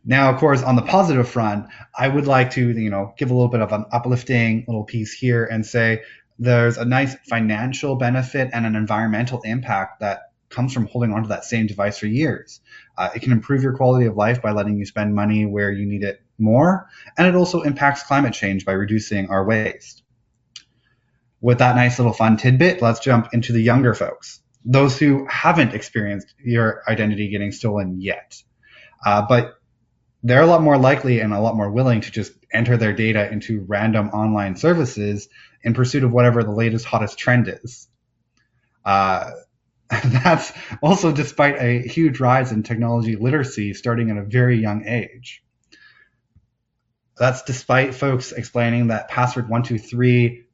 now, 0.04 0.30
of 0.30 0.38
course, 0.38 0.62
on 0.62 0.76
the 0.76 0.82
positive 0.82 1.28
front, 1.28 1.66
I 1.96 2.08
would 2.08 2.26
like 2.26 2.50
to, 2.52 2.70
you 2.70 2.90
know, 2.90 3.14
give 3.16 3.30
a 3.30 3.34
little 3.34 3.48
bit 3.48 3.60
of 3.60 3.72
an 3.72 3.84
uplifting 3.92 4.64
little 4.66 4.84
piece 4.84 5.12
here 5.12 5.44
and 5.44 5.64
say 5.64 6.02
there's 6.38 6.76
a 6.76 6.84
nice 6.84 7.14
financial 7.28 7.94
benefit 7.94 8.50
and 8.52 8.66
an 8.66 8.74
environmental 8.74 9.40
impact 9.42 10.00
that 10.00 10.32
comes 10.48 10.72
from 10.72 10.86
holding 10.86 11.12
onto 11.12 11.28
that 11.28 11.44
same 11.44 11.66
device 11.66 11.98
for 11.98 12.06
years. 12.06 12.60
Uh, 12.98 13.10
it 13.14 13.22
can 13.22 13.32
improve 13.32 13.62
your 13.62 13.76
quality 13.76 14.06
of 14.06 14.16
life 14.16 14.42
by 14.42 14.50
letting 14.50 14.76
you 14.76 14.84
spend 14.84 15.14
money 15.14 15.46
where 15.46 15.70
you 15.70 15.86
need 15.86 16.02
it 16.02 16.20
more, 16.38 16.88
and 17.16 17.26
it 17.26 17.36
also 17.36 17.62
impacts 17.62 18.02
climate 18.02 18.34
change 18.34 18.64
by 18.64 18.72
reducing 18.72 19.30
our 19.30 19.44
waste. 19.44 20.02
With 21.40 21.58
that 21.58 21.76
nice 21.76 21.98
little 21.98 22.12
fun 22.12 22.36
tidbit, 22.36 22.82
let's 22.82 23.00
jump 23.00 23.28
into 23.32 23.52
the 23.52 23.62
younger 23.62 23.94
folks, 23.94 24.40
those 24.64 24.98
who 24.98 25.26
haven't 25.26 25.74
experienced 25.74 26.34
your 26.44 26.82
identity 26.88 27.28
getting 27.28 27.52
stolen 27.52 28.00
yet. 28.00 28.42
Uh, 29.04 29.24
but 29.28 29.58
they're 30.22 30.42
a 30.42 30.46
lot 30.46 30.62
more 30.62 30.78
likely 30.78 31.20
and 31.20 31.32
a 31.32 31.40
lot 31.40 31.56
more 31.56 31.70
willing 31.70 32.00
to 32.02 32.10
just 32.10 32.32
enter 32.52 32.76
their 32.76 32.92
data 32.92 33.30
into 33.30 33.64
random 33.66 34.08
online 34.10 34.56
services 34.56 35.28
in 35.62 35.74
pursuit 35.74 36.04
of 36.04 36.12
whatever 36.12 36.42
the 36.42 36.52
latest 36.52 36.84
hottest 36.84 37.18
trend 37.18 37.48
is. 37.48 37.88
Uh, 38.84 39.30
that's 40.04 40.52
also 40.80 41.12
despite 41.12 41.60
a 41.60 41.86
huge 41.86 42.20
rise 42.20 42.52
in 42.52 42.62
technology 42.62 43.16
literacy 43.16 43.74
starting 43.74 44.10
at 44.10 44.16
a 44.16 44.22
very 44.22 44.58
young 44.58 44.86
age. 44.86 45.42
That's 47.18 47.42
despite 47.42 47.94
folks 47.94 48.32
explaining 48.32 48.88
that 48.88 49.08
password 49.08 49.48
123 49.48 50.44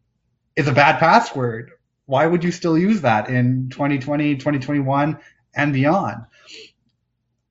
is 0.57 0.67
a 0.67 0.73
bad 0.73 0.99
password. 0.99 1.71
Why 2.07 2.27
would 2.27 2.43
you 2.43 2.51
still 2.51 2.77
use 2.77 3.03
that 3.03 3.29
in 3.29 3.69
2020, 3.71 4.37
2021, 4.37 5.19
and 5.55 5.73
beyond? 5.73 6.25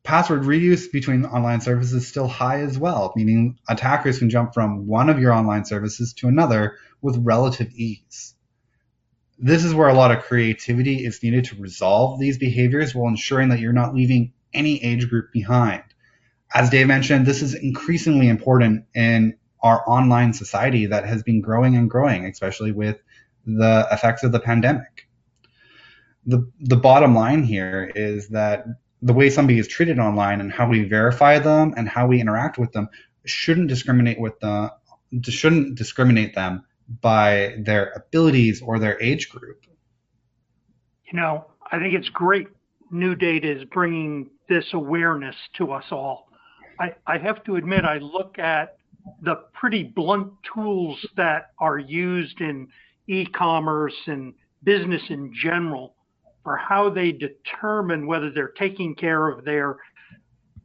Password 0.07 0.43
reuse 0.43 0.89
between 0.89 1.25
online 1.25 1.59
services 1.59 1.91
is 1.91 2.07
still 2.07 2.29
high 2.29 2.61
as 2.61 2.79
well, 2.79 3.11
meaning 3.17 3.59
attackers 3.67 4.19
can 4.19 4.29
jump 4.29 4.53
from 4.53 4.87
one 4.87 5.09
of 5.09 5.19
your 5.19 5.33
online 5.33 5.65
services 5.65 6.13
to 6.13 6.29
another 6.29 6.77
with 7.01 7.17
relative 7.25 7.69
ease. 7.73 8.33
This 9.37 9.65
is 9.65 9.75
where 9.75 9.89
a 9.89 9.93
lot 9.93 10.11
of 10.11 10.23
creativity 10.23 11.05
is 11.05 11.21
needed 11.21 11.43
to 11.45 11.61
resolve 11.61 12.21
these 12.21 12.37
behaviors 12.37 12.95
while 12.95 13.09
ensuring 13.09 13.49
that 13.49 13.59
you're 13.59 13.73
not 13.73 13.93
leaving 13.93 14.31
any 14.53 14.81
age 14.81 15.09
group 15.09 15.33
behind. 15.33 15.83
As 16.53 16.69
Dave 16.69 16.87
mentioned, 16.87 17.25
this 17.25 17.41
is 17.41 17.53
increasingly 17.53 18.29
important 18.29 18.85
in 18.95 19.37
our 19.61 19.83
online 19.89 20.31
society 20.31 20.85
that 20.85 21.05
has 21.05 21.21
been 21.21 21.41
growing 21.41 21.75
and 21.75 21.89
growing, 21.89 22.23
especially 22.25 22.71
with 22.71 22.97
the 23.45 23.85
effects 23.91 24.23
of 24.23 24.31
the 24.31 24.39
pandemic. 24.39 25.09
The, 26.25 26.49
the 26.61 26.77
bottom 26.77 27.13
line 27.13 27.43
here 27.43 27.91
is 27.93 28.29
that 28.29 28.67
the 29.01 29.13
way 29.13 29.29
somebody 29.29 29.59
is 29.59 29.67
treated 29.67 29.99
online 29.99 30.41
and 30.41 30.51
how 30.51 30.67
we 30.67 30.83
verify 30.83 31.39
them 31.39 31.73
and 31.77 31.87
how 31.87 32.07
we 32.07 32.19
interact 32.19 32.57
with 32.57 32.71
them 32.71 32.89
shouldn't 33.25 33.67
discriminate 33.67 34.19
with 34.19 34.39
the 34.39 34.71
shouldn't 35.23 35.75
discriminate 35.75 36.35
them 36.35 36.63
by 37.01 37.55
their 37.59 37.91
abilities 37.91 38.61
or 38.61 38.79
their 38.79 39.01
age 39.01 39.29
group. 39.29 39.65
You 41.05 41.19
know, 41.19 41.45
I 41.71 41.79
think 41.79 41.93
it's 41.93 42.09
great 42.09 42.47
NuData 42.91 43.43
is 43.43 43.63
bringing 43.65 44.29
this 44.49 44.65
awareness 44.73 45.35
to 45.57 45.71
us 45.71 45.85
all. 45.91 46.27
I, 46.79 46.93
I 47.05 47.17
have 47.17 47.43
to 47.45 47.55
admit, 47.55 47.83
I 47.85 47.97
look 47.97 48.39
at 48.39 48.77
the 49.21 49.35
pretty 49.53 49.83
blunt 49.83 50.31
tools 50.53 51.05
that 51.15 51.51
are 51.59 51.77
used 51.77 52.41
in 52.41 52.67
e-commerce 53.07 53.95
and 54.05 54.33
business 54.63 55.01
in 55.09 55.33
general 55.33 55.95
or 56.47 56.57
how 56.57 56.89
they 56.89 57.11
determine 57.11 58.07
whether 58.07 58.31
they're 58.31 58.49
taking 58.49 58.95
care 58.95 59.27
of 59.27 59.45
their 59.45 59.77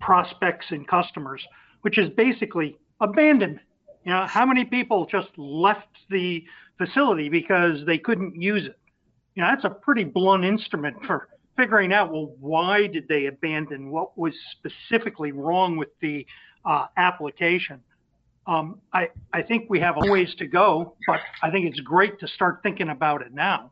prospects 0.01 0.67
and 0.71 0.87
customers, 0.89 1.43
which 1.83 1.99
is 1.99 2.09
basically 2.11 2.77
abandonment. 3.01 3.61
You 4.05 4.13
know, 4.13 4.27
how 4.27 4.47
many 4.47 4.65
people 4.65 5.07
just 5.07 5.29
left 5.37 5.87
the 6.11 6.45
facility 6.79 7.29
because 7.29 7.85
they 7.87 7.99
couldn't 7.99 8.41
use 8.41 8.67
it? 8.67 8.79
you 9.35 9.43
know, 9.43 9.49
that's 9.49 9.65
a 9.65 9.71
pretty 9.71 10.05
blunt 10.05 10.45
instrument 10.45 10.97
for 11.07 11.29
figuring 11.57 11.93
out, 11.93 12.13
well, 12.13 12.35
why 12.41 12.87
did 12.87 13.09
they 13.09 13.27
abandon? 13.27 13.91
What 13.91 14.17
was 14.19 14.35
specifically 14.53 15.33
wrong 15.33 15.77
with 15.77 15.89
the 16.01 16.27
uh, 16.65 16.87
application? 16.97 17.81
Um, 18.47 18.81
I, 18.93 19.09
I 19.33 19.43
think 19.43 19.71
we 19.71 19.79
have 19.81 19.97
a 19.97 20.11
ways 20.11 20.35
to 20.39 20.47
go, 20.47 20.97
but 21.07 21.21
I 21.43 21.51
think 21.51 21.67
it's 21.67 21.81
great 21.81 22.19
to 22.21 22.29
start 22.29 22.61
thinking 22.63 22.89
about 22.89 23.23
it 23.23 23.33
now. 23.33 23.72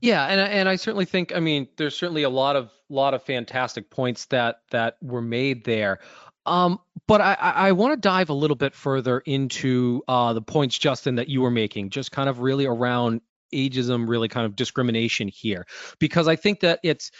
Yeah, 0.00 0.26
and 0.26 0.40
and 0.40 0.68
I 0.68 0.76
certainly 0.76 1.04
think 1.04 1.34
I 1.34 1.40
mean 1.40 1.68
there's 1.76 1.96
certainly 1.96 2.22
a 2.22 2.30
lot 2.30 2.56
of 2.56 2.70
lot 2.88 3.14
of 3.14 3.22
fantastic 3.22 3.90
points 3.90 4.26
that 4.26 4.62
that 4.70 4.96
were 5.02 5.22
made 5.22 5.64
there. 5.64 6.00
Um, 6.46 6.80
but 7.06 7.20
I, 7.20 7.34
I 7.34 7.72
want 7.72 7.92
to 7.92 7.96
dive 7.96 8.30
a 8.30 8.34
little 8.34 8.56
bit 8.56 8.74
further 8.74 9.20
into 9.20 10.02
uh, 10.08 10.32
the 10.32 10.40
points, 10.40 10.78
Justin, 10.78 11.16
that 11.16 11.28
you 11.28 11.42
were 11.42 11.50
making, 11.50 11.90
just 11.90 12.12
kind 12.12 12.28
of 12.28 12.40
really 12.40 12.64
around 12.64 13.20
ageism, 13.52 14.08
really 14.08 14.28
kind 14.28 14.46
of 14.46 14.56
discrimination 14.56 15.28
here, 15.28 15.66
because 15.98 16.28
I 16.28 16.36
think 16.36 16.60
that 16.60 16.80
it's 16.82 17.10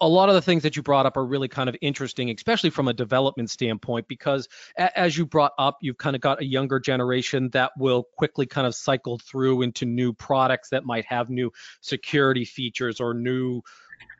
a 0.00 0.08
lot 0.08 0.28
of 0.28 0.34
the 0.34 0.42
things 0.42 0.62
that 0.62 0.76
you 0.76 0.82
brought 0.82 1.06
up 1.06 1.16
are 1.16 1.24
really 1.24 1.48
kind 1.48 1.68
of 1.68 1.76
interesting, 1.80 2.30
especially 2.30 2.70
from 2.70 2.88
a 2.88 2.92
development 2.92 3.50
standpoint, 3.50 4.06
because 4.08 4.48
as 4.76 5.16
you 5.16 5.26
brought 5.26 5.52
up, 5.58 5.78
you've 5.80 5.98
kind 5.98 6.14
of 6.14 6.22
got 6.22 6.40
a 6.40 6.44
younger 6.44 6.78
generation 6.78 7.48
that 7.52 7.72
will 7.78 8.04
quickly 8.16 8.46
kind 8.46 8.66
of 8.66 8.74
cycle 8.74 9.18
through 9.18 9.62
into 9.62 9.86
new 9.86 10.12
products 10.12 10.68
that 10.70 10.84
might 10.84 11.06
have 11.06 11.30
new 11.30 11.50
security 11.80 12.44
features 12.44 13.00
or 13.00 13.14
new 13.14 13.62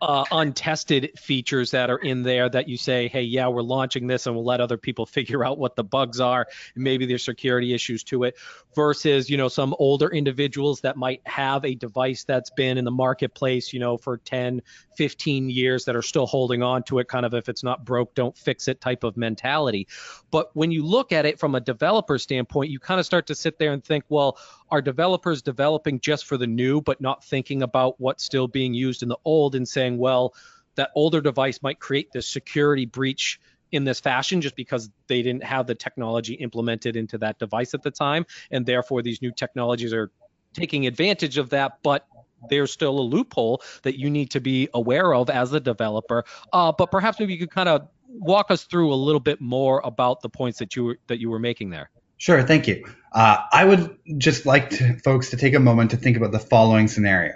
uh, 0.03 0.25
untested 0.33 1.11
features 1.19 1.71
that 1.73 1.91
are 1.91 1.99
in 1.99 2.23
there 2.23 2.49
that 2.49 2.69
you 2.69 2.77
say, 2.77 3.09
hey, 3.09 3.23
yeah, 3.23 3.49
we're 3.49 3.63
launching 3.63 4.07
this 4.07 4.27
and 4.27 4.35
we'll 4.35 4.45
let 4.45 4.61
other 4.61 4.79
people 4.79 5.05
figure 5.21 5.45
out 5.45 5.59
what 5.59 5.77
the 5.77 5.85
bugs 5.85 6.21
are. 6.21 6.47
And 6.75 6.85
maybe 6.85 7.07
there's 7.07 7.25
security 7.25 7.75
issues 7.75 8.03
to 8.05 8.25
it 8.25 8.37
versus, 8.75 9.29
you 9.29 9.37
know, 9.37 9.49
some 9.49 9.75
older 9.79 10.09
individuals 10.09 10.81
that 10.83 10.97
might 10.97 11.21
have 11.27 11.65
a 11.65 11.75
device 11.75 12.25
that's 12.25 12.51
been 12.51 12.79
in 12.79 12.85
the 12.85 12.91
marketplace, 12.91 13.73
you 13.73 13.81
know, 13.81 13.97
for 13.97 14.17
10, 14.19 14.63
15 14.97 15.51
years 15.51 15.85
that 15.85 15.97
are 15.97 16.03
still 16.03 16.27
holding 16.27 16.63
on 16.63 16.83
to 16.85 16.99
it, 16.99 17.09
kind 17.09 17.27
of 17.27 17.35
if 17.35 17.49
it's 17.49 17.63
not 17.63 17.85
broke, 17.85 18.15
don't 18.15 18.37
fix 18.37 18.69
it 18.69 18.81
type 18.81 19.05
of 19.05 19.17
mentality. 19.17 19.87
But 20.31 20.55
when 20.55 20.71
you 20.71 20.85
look 20.85 21.13
at 21.13 21.27
it 21.27 21.39
from 21.39 21.55
a 21.55 21.61
developer 21.61 22.19
standpoint, 22.19 22.71
you 22.71 22.79
kind 22.79 23.01
of 23.01 23.07
start 23.07 23.27
to 23.27 23.35
sit 23.35 23.59
there 23.59 23.73
and 23.73 23.85
think, 23.85 24.05
well, 24.09 24.39
are 24.71 24.81
developers 24.81 25.43
developing 25.43 26.01
just 26.01 26.27
for 26.27 26.37
the 26.37 26.47
new, 26.47 26.81
but 26.81 27.01
not 27.01 27.25
thinking 27.25 27.63
about 27.63 28.01
what's 28.01 28.25
still 28.25 28.47
being 28.47 28.73
used 28.73 29.03
in 29.03 29.09
the 29.09 29.19
old 29.25 29.55
and 29.55 29.69
saying, 29.71 29.99
well, 29.99 30.35
that 30.75 30.91
older 30.95 31.21
device 31.21 31.62
might 31.62 31.79
create 31.79 32.12
this 32.12 32.27
security 32.27 32.87
breach 32.87 33.41
in 33.73 33.85
this 33.85 34.00
fashion 34.00 34.41
just 34.41 34.57
because 34.57 34.91
they 35.07 35.23
didn't 35.23 35.45
have 35.45 35.67
the 35.67 35.75
technology 35.75 36.35
implemented 36.35 36.97
into 36.97 37.19
that 37.19 37.39
device 37.39 37.75
at 37.75 37.83
the 37.83 37.91
time. 37.91 38.27
And 38.50 38.67
therefore, 38.67 39.03
these 39.03 39.23
new 39.23 39.31
technologies 39.31 39.93
are 39.93 40.11
taking 40.53 40.87
advantage 40.87 41.39
of 41.39 41.50
that, 41.50 41.79
but 41.83 42.07
there's 42.49 42.73
still 42.73 42.99
a 42.99 43.03
loophole 43.03 43.62
that 43.83 43.99
you 43.99 44.11
need 44.11 44.31
to 44.31 44.41
be 44.41 44.69
aware 44.75 45.15
of 45.15 45.31
as 45.31 45.53
a 45.53 45.61
developer. 45.61 46.25
Uh, 46.53 46.73
but 46.73 46.91
perhaps 46.91 47.21
maybe 47.21 47.33
you 47.33 47.39
could 47.39 47.50
kind 47.50 47.69
of 47.69 47.89
walk 48.09 48.50
us 48.50 48.65
through 48.65 48.93
a 48.93 48.97
little 48.97 49.21
bit 49.21 49.41
more 49.41 49.81
about 49.85 50.21
the 50.21 50.29
points 50.29 50.59
that 50.59 50.75
you 50.75 50.85
were, 50.85 50.99
that 51.07 51.21
you 51.21 51.31
were 51.31 51.39
making 51.39 51.71
there. 51.71 51.91
Sure, 52.17 52.43
thank 52.43 52.67
you. 52.67 52.85
Uh, 53.12 53.39
I 53.53 53.65
would 53.65 53.97
just 54.19 54.47
like 54.47 54.71
to, 54.71 54.99
folks 54.99 55.31
to 55.31 55.37
take 55.37 55.55
a 55.55 55.61
moment 55.61 55.93
to 55.93 55.97
think 55.97 56.17
about 56.17 56.33
the 56.33 56.39
following 56.39 56.89
scenario. 56.89 57.35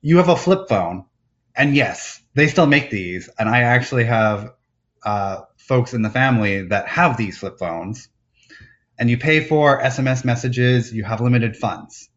You 0.00 0.16
have 0.16 0.28
a 0.28 0.36
flip 0.36 0.68
phone, 0.68 1.04
and 1.58 1.74
yes, 1.74 2.22
they 2.34 2.46
still 2.46 2.66
make 2.66 2.88
these, 2.88 3.28
and 3.36 3.48
I 3.48 3.62
actually 3.62 4.04
have 4.04 4.52
uh, 5.04 5.42
folks 5.56 5.92
in 5.92 6.02
the 6.02 6.10
family 6.10 6.68
that 6.68 6.86
have 6.88 7.16
these 7.16 7.36
flip 7.36 7.58
phones. 7.58 8.08
And 8.98 9.10
you 9.10 9.18
pay 9.18 9.44
for 9.44 9.80
SMS 9.80 10.24
messages, 10.24 10.92
you 10.92 11.04
have 11.04 11.20
limited 11.20 11.56
funds. 11.56 12.08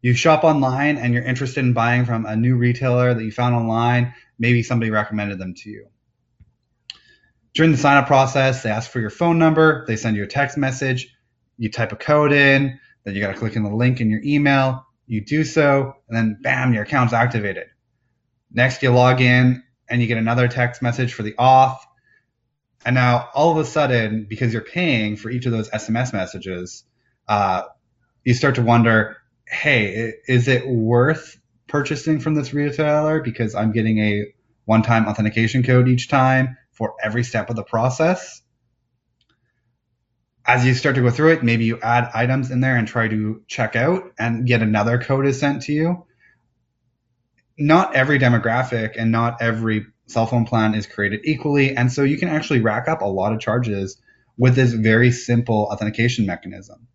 You 0.00 0.14
shop 0.14 0.42
online 0.42 0.98
and 0.98 1.14
you're 1.14 1.22
interested 1.22 1.60
in 1.60 1.72
buying 1.72 2.04
from 2.04 2.26
a 2.26 2.34
new 2.34 2.56
retailer 2.56 3.14
that 3.14 3.22
you 3.22 3.30
found 3.30 3.54
online, 3.54 4.14
maybe 4.38 4.64
somebody 4.64 4.90
recommended 4.90 5.38
them 5.38 5.54
to 5.54 5.70
you. 5.70 5.86
During 7.54 7.70
the 7.70 7.78
sign 7.78 7.96
up 7.96 8.06
process, 8.06 8.62
they 8.62 8.70
ask 8.70 8.90
for 8.90 8.98
your 8.98 9.10
phone 9.10 9.38
number, 9.38 9.84
they 9.86 9.96
send 9.96 10.16
you 10.16 10.24
a 10.24 10.28
text 10.28 10.58
message, 10.58 11.14
you 11.58 11.70
type 11.70 11.92
a 11.92 11.96
code 11.96 12.32
in, 12.32 12.80
then 13.04 13.14
you 13.14 13.20
got 13.20 13.32
to 13.32 13.38
click 13.38 13.54
in 13.54 13.62
the 13.62 13.74
link 13.74 14.00
in 14.00 14.10
your 14.10 14.22
email, 14.24 14.86
you 15.06 15.24
do 15.24 15.44
so, 15.44 15.94
and 16.08 16.16
then 16.16 16.38
bam, 16.42 16.72
your 16.72 16.82
account's 16.82 17.12
activated. 17.12 17.66
Next, 18.52 18.82
you 18.82 18.90
log 18.90 19.20
in 19.20 19.62
and 19.88 20.00
you 20.00 20.06
get 20.06 20.18
another 20.18 20.48
text 20.48 20.82
message 20.82 21.14
for 21.14 21.22
the 21.22 21.32
auth. 21.32 21.78
And 22.84 22.94
now 22.94 23.28
all 23.34 23.52
of 23.52 23.58
a 23.58 23.64
sudden, 23.64 24.26
because 24.28 24.52
you're 24.52 24.62
paying 24.62 25.16
for 25.16 25.30
each 25.30 25.46
of 25.46 25.52
those 25.52 25.70
SMS 25.70 26.12
messages, 26.12 26.84
uh, 27.28 27.62
you 28.24 28.34
start 28.34 28.56
to 28.56 28.62
wonder, 28.62 29.16
hey, 29.46 30.14
is 30.26 30.48
it 30.48 30.66
worth 30.66 31.40
purchasing 31.68 32.20
from 32.20 32.34
this 32.34 32.52
retailer 32.52 33.20
because 33.20 33.54
I'm 33.54 33.72
getting 33.72 33.98
a 33.98 34.34
one-time 34.64 35.06
authentication 35.06 35.62
code 35.62 35.88
each 35.88 36.08
time? 36.08 36.56
for 36.72 36.94
every 37.00 37.22
step 37.22 37.50
of 37.50 37.56
the 37.56 37.62
process. 37.62 38.42
As 40.44 40.66
you 40.66 40.74
start 40.74 40.96
to 40.96 41.02
go 41.02 41.10
through 41.10 41.34
it, 41.34 41.44
maybe 41.44 41.64
you 41.64 41.78
add 41.80 42.10
items 42.14 42.50
in 42.50 42.60
there 42.60 42.76
and 42.76 42.88
try 42.88 43.06
to 43.06 43.42
check 43.46 43.76
out, 43.76 44.12
and 44.18 44.48
yet 44.48 44.62
another 44.62 44.98
code 44.98 45.26
is 45.26 45.38
sent 45.38 45.62
to 45.62 45.72
you. 45.72 46.04
Not 47.58 47.94
every 47.94 48.18
demographic 48.18 48.94
and 48.98 49.12
not 49.12 49.40
every 49.40 49.86
cell 50.06 50.26
phone 50.26 50.44
plan 50.44 50.74
is 50.74 50.86
created 50.86 51.20
equally, 51.24 51.76
and 51.76 51.92
so 51.92 52.02
you 52.02 52.18
can 52.18 52.28
actually 52.28 52.60
rack 52.60 52.88
up 52.88 53.02
a 53.02 53.06
lot 53.06 53.32
of 53.32 53.40
charges 53.40 54.00
with 54.36 54.54
this 54.54 54.72
very 54.72 55.10
simple 55.10 55.68
authentication 55.70 56.26
mechanism. 56.26 56.88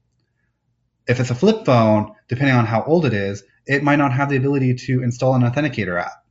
If 1.08 1.20
it's 1.20 1.30
a 1.30 1.36
flip 1.36 1.66
phone, 1.66 2.14
depending 2.28 2.56
on 2.56 2.66
how 2.66 2.84
old 2.84 3.06
it 3.06 3.14
is, 3.14 3.44
it 3.66 3.84
might 3.84 3.96
not 3.98 4.14
have 4.14 4.30
the 4.30 4.38
ability 4.38 4.76
to 4.76 5.04
install 5.04 5.36
an 5.36 5.44
authenticator 5.44 6.02
app 6.02 6.24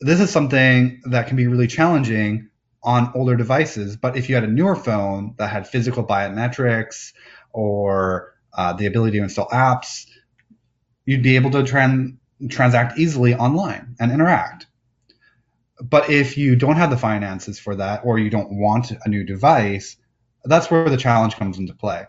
this 0.00 0.20
is 0.20 0.30
something 0.30 1.00
that 1.04 1.26
can 1.26 1.36
be 1.36 1.46
really 1.46 1.66
challenging 1.66 2.48
on 2.82 3.10
older 3.14 3.36
devices. 3.36 3.96
But 3.96 4.16
if 4.16 4.28
you 4.28 4.34
had 4.34 4.44
a 4.44 4.48
newer 4.48 4.76
phone 4.76 5.34
that 5.38 5.48
had 5.48 5.66
physical 5.66 6.04
biometrics 6.04 7.12
or 7.52 8.34
uh, 8.52 8.72
the 8.74 8.86
ability 8.86 9.18
to 9.18 9.24
install 9.24 9.48
apps, 9.48 10.05
you'd 11.06 11.22
be 11.22 11.36
able 11.36 11.50
to 11.52 11.62
tran- 11.62 12.16
transact 12.50 12.98
easily 12.98 13.34
online 13.34 13.96
and 13.98 14.12
interact. 14.12 14.66
But 15.80 16.10
if 16.10 16.36
you 16.36 16.56
don't 16.56 16.76
have 16.76 16.90
the 16.90 16.98
finances 16.98 17.58
for 17.58 17.76
that 17.76 18.02
or 18.04 18.18
you 18.18 18.28
don't 18.28 18.52
want 18.52 18.92
a 19.04 19.08
new 19.08 19.24
device, 19.24 19.96
that's 20.44 20.70
where 20.70 20.88
the 20.88 20.96
challenge 20.96 21.36
comes 21.36 21.58
into 21.58 21.74
play. 21.74 22.04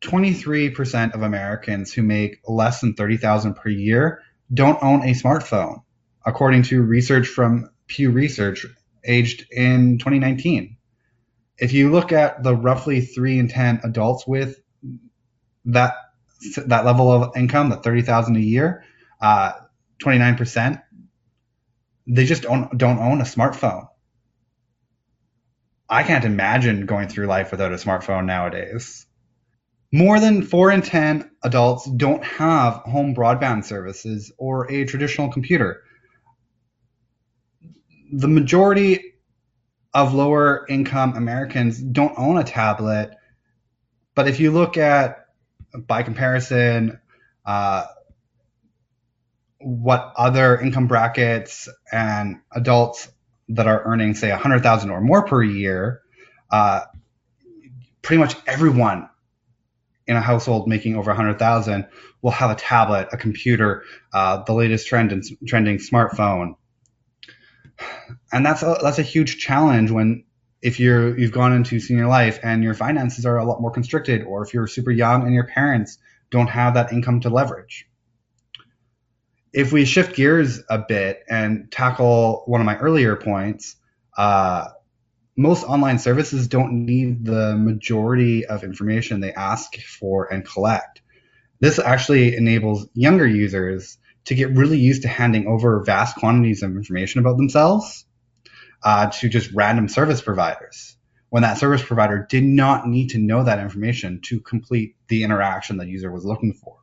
23% 0.00 1.14
of 1.14 1.22
Americans 1.22 1.92
who 1.92 2.02
make 2.02 2.40
less 2.46 2.80
than 2.80 2.94
30,000 2.94 3.54
per 3.54 3.68
year 3.68 4.20
don't 4.52 4.82
own 4.82 5.02
a 5.02 5.12
smartphone 5.12 5.82
according 6.26 6.62
to 6.62 6.82
research 6.82 7.26
from 7.26 7.70
Pew 7.86 8.10
Research 8.10 8.66
aged 9.04 9.46
in 9.50 9.98
2019. 9.98 10.76
If 11.58 11.72
you 11.72 11.90
look 11.90 12.12
at 12.12 12.42
the 12.42 12.54
roughly 12.54 13.00
3 13.00 13.38
in 13.38 13.48
10 13.48 13.80
adults 13.84 14.26
with 14.26 14.60
that 15.66 15.94
that 16.66 16.84
level 16.84 17.10
of 17.10 17.36
income, 17.36 17.70
the 17.70 17.76
30,000 17.76 18.36
a 18.36 18.40
year, 18.40 18.84
uh, 19.20 19.52
29%, 20.02 20.82
they 22.06 22.26
just 22.26 22.42
don't 22.42 22.76
don't 22.76 22.98
own 22.98 23.20
a 23.20 23.24
smartphone. 23.24 23.88
I 25.88 26.02
can't 26.02 26.24
imagine 26.24 26.86
going 26.86 27.08
through 27.08 27.26
life 27.26 27.50
without 27.50 27.72
a 27.72 27.76
smartphone 27.76 28.26
nowadays. 28.26 29.06
More 29.92 30.18
than 30.20 30.42
4 30.42 30.72
in 30.72 30.82
10 30.82 31.30
adults 31.42 31.88
don't 31.88 32.24
have 32.24 32.74
home 32.74 33.14
broadband 33.14 33.64
services 33.64 34.32
or 34.38 34.70
a 34.70 34.84
traditional 34.84 35.30
computer 35.30 35.82
the 38.16 38.28
majority 38.28 39.14
of 39.92 40.14
lower 40.14 40.66
income 40.68 41.16
Americans 41.16 41.80
don't 41.80 42.16
own 42.16 42.36
a 42.36 42.44
tablet. 42.44 43.14
But 44.14 44.28
if 44.28 44.38
you 44.38 44.52
look 44.52 44.76
at, 44.76 45.23
by 45.74 46.02
comparison, 46.02 47.00
uh, 47.44 47.86
what 49.58 50.12
other 50.16 50.58
income 50.60 50.86
brackets 50.86 51.68
and 51.90 52.40
adults 52.52 53.08
that 53.48 53.66
are 53.66 53.82
earning, 53.84 54.14
say, 54.14 54.30
100,000 54.30 54.90
or 54.90 55.00
more 55.00 55.24
per 55.24 55.42
year, 55.42 56.02
uh, 56.50 56.82
pretty 58.02 58.20
much 58.20 58.36
everyone 58.46 59.08
in 60.06 60.16
a 60.16 60.20
household 60.20 60.68
making 60.68 60.96
over 60.96 61.10
100,000 61.10 61.86
will 62.20 62.30
have 62.30 62.50
a 62.50 62.54
tablet, 62.54 63.08
a 63.12 63.16
computer, 63.16 63.84
uh, 64.12 64.42
the 64.44 64.52
latest 64.52 64.86
trend 64.86 65.12
in 65.12 65.22
trending 65.46 65.78
smartphone, 65.78 66.56
and 68.32 68.44
that's 68.44 68.62
a, 68.62 68.76
that's 68.82 68.98
a 68.98 69.02
huge 69.02 69.38
challenge 69.38 69.90
when 69.90 70.24
if 70.64 70.80
you're 70.80 71.16
you've 71.18 71.30
gone 71.30 71.52
into 71.52 71.78
senior 71.78 72.06
life 72.06 72.40
and 72.42 72.64
your 72.64 72.72
finances 72.72 73.26
are 73.26 73.36
a 73.36 73.44
lot 73.44 73.60
more 73.60 73.70
constricted 73.70 74.22
or 74.24 74.42
if 74.42 74.54
you're 74.54 74.66
super 74.66 74.90
young 74.90 75.24
and 75.24 75.34
your 75.34 75.46
parents 75.46 75.98
don't 76.30 76.48
have 76.48 76.74
that 76.74 76.90
income 76.90 77.20
to 77.20 77.28
leverage. 77.28 77.86
If 79.52 79.72
we 79.72 79.84
shift 79.84 80.16
gears 80.16 80.62
a 80.70 80.78
bit 80.78 81.22
and 81.28 81.70
tackle 81.70 82.44
one 82.46 82.62
of 82.62 82.64
my 82.64 82.78
earlier 82.78 83.14
points 83.14 83.76
uh, 84.16 84.68
most 85.36 85.64
online 85.64 85.98
services 85.98 86.48
don't 86.48 86.86
need 86.86 87.26
the 87.26 87.56
majority 87.56 88.46
of 88.46 88.64
information 88.64 89.20
they 89.20 89.34
ask 89.34 89.76
for 89.80 90.32
and 90.32 90.46
collect. 90.46 91.02
This 91.60 91.78
actually 91.78 92.36
enables 92.36 92.86
younger 92.94 93.26
users 93.26 93.98
to 94.26 94.34
get 94.34 94.50
really 94.50 94.78
used 94.78 95.02
to 95.02 95.08
handing 95.08 95.46
over 95.46 95.84
vast 95.84 96.16
quantities 96.16 96.62
of 96.62 96.70
information 96.70 97.20
about 97.20 97.36
themselves 97.36 98.06
uh, 98.84 99.10
to 99.10 99.28
just 99.28 99.50
random 99.52 99.88
service 99.88 100.20
providers 100.20 100.96
when 101.30 101.42
that 101.42 101.58
service 101.58 101.82
provider 101.82 102.24
did 102.30 102.44
not 102.44 102.86
need 102.86 103.10
to 103.10 103.18
know 103.18 103.42
that 103.42 103.58
information 103.58 104.20
to 104.22 104.38
complete 104.38 104.94
the 105.08 105.24
interaction 105.24 105.78
the 105.78 105.84
user 105.84 106.08
was 106.08 106.24
looking 106.24 106.52
for. 106.52 106.76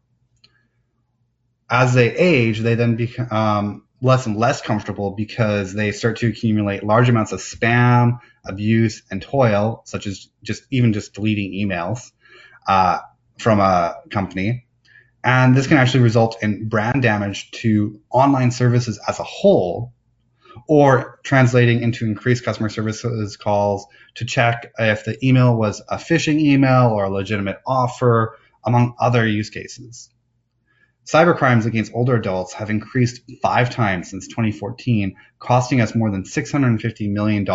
As 1.70 1.94
they 1.94 2.14
age, 2.14 2.60
they 2.60 2.76
then 2.76 2.98
become 2.98 3.32
um, 3.32 3.88
less 4.02 4.26
and 4.26 4.36
less 4.36 4.62
comfortable 4.62 5.12
because 5.12 5.74
they 5.74 5.94
start 5.94 6.18
to 6.18 6.28
accumulate 6.28 6.84
large 6.84 7.08
amounts 7.08 7.32
of 7.32 7.40
spam, 7.40 8.20
abuse, 8.46 9.04
and 9.10 9.22
toil, 9.22 9.84
such 9.86 10.06
as 10.06 10.28
just 10.44 10.64
even 10.70 10.92
just 10.92 11.14
deleting 11.14 11.54
emails 11.54 12.12
uh, 12.68 13.00
from 13.40 13.62
a 13.62 13.96
company. 14.10 14.66
And 15.24 15.56
this 15.56 15.68
can 15.68 15.78
actually 15.78 16.04
result 16.04 16.44
in 16.44 16.68
brand 16.68 17.04
damage 17.04 17.52
to 17.52 18.02
online 18.10 18.52
services 18.52 19.00
as 19.08 19.20
a 19.20 19.24
whole, 19.24 19.94
or 20.68 21.20
translating 21.24 21.82
into 21.82 22.06
increased 22.06 22.44
customer 22.44 22.70
services 22.70 23.38
calls 23.38 23.88
to 24.16 24.26
check 24.26 24.72
if 24.80 25.06
the 25.06 25.18
email 25.26 25.56
was 25.56 25.82
a 25.90 25.98
phishing 25.98 26.40
email 26.40 26.90
or 26.90 27.06
a 27.06 27.10
legitimate 27.10 27.58
offer, 27.66 28.38
among 28.66 28.96
other 29.00 29.28
use 29.28 29.50
cases. 29.50 30.10
Cybercrimes 31.06 31.66
against 31.66 31.94
older 31.96 32.16
adults 32.16 32.54
have 32.54 32.70
increased 32.70 33.22
five 33.42 33.72
times 33.72 34.10
since 34.10 34.28
2014, 34.28 35.16
costing 35.40 35.82
us 35.82 35.96
more 35.96 36.12
than 36.12 36.24
$650 36.24 37.12
million 37.12 37.46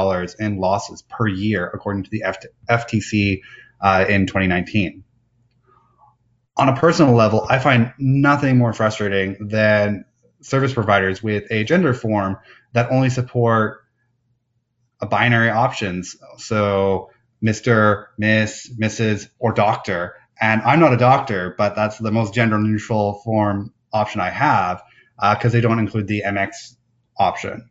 in 0.40 0.58
losses 0.58 1.02
per 1.02 1.28
year, 1.28 1.70
according 1.72 2.04
to 2.04 2.10
the 2.10 2.24
FTC 2.68 3.40
uh, 3.80 4.04
in 4.08 4.26
2019. 4.26 5.04
On 6.58 6.68
a 6.68 6.76
personal 6.76 7.14
level, 7.14 7.46
I 7.48 7.58
find 7.58 7.92
nothing 7.98 8.56
more 8.58 8.72
frustrating 8.72 9.48
than 9.48 10.06
service 10.46 10.72
providers 10.72 11.22
with 11.22 11.44
a 11.50 11.64
gender 11.64 11.92
form 11.92 12.38
that 12.72 12.90
only 12.90 13.10
support 13.10 13.82
a 15.00 15.06
binary 15.06 15.50
options. 15.50 16.16
So 16.38 17.10
Mr., 17.44 18.06
Miss, 18.16 18.70
Mrs., 18.80 19.28
or 19.38 19.52
Doctor. 19.52 20.14
And 20.40 20.62
I'm 20.62 20.80
not 20.80 20.92
a 20.92 20.96
doctor, 20.96 21.54
but 21.58 21.74
that's 21.74 21.98
the 21.98 22.12
most 22.12 22.32
gender 22.32 22.58
neutral 22.58 23.20
form 23.24 23.72
option 23.92 24.20
I 24.20 24.30
have 24.30 24.82
because 25.18 25.52
uh, 25.52 25.56
they 25.56 25.60
don't 25.60 25.78
include 25.78 26.06
the 26.06 26.22
MX 26.24 26.76
option. 27.18 27.68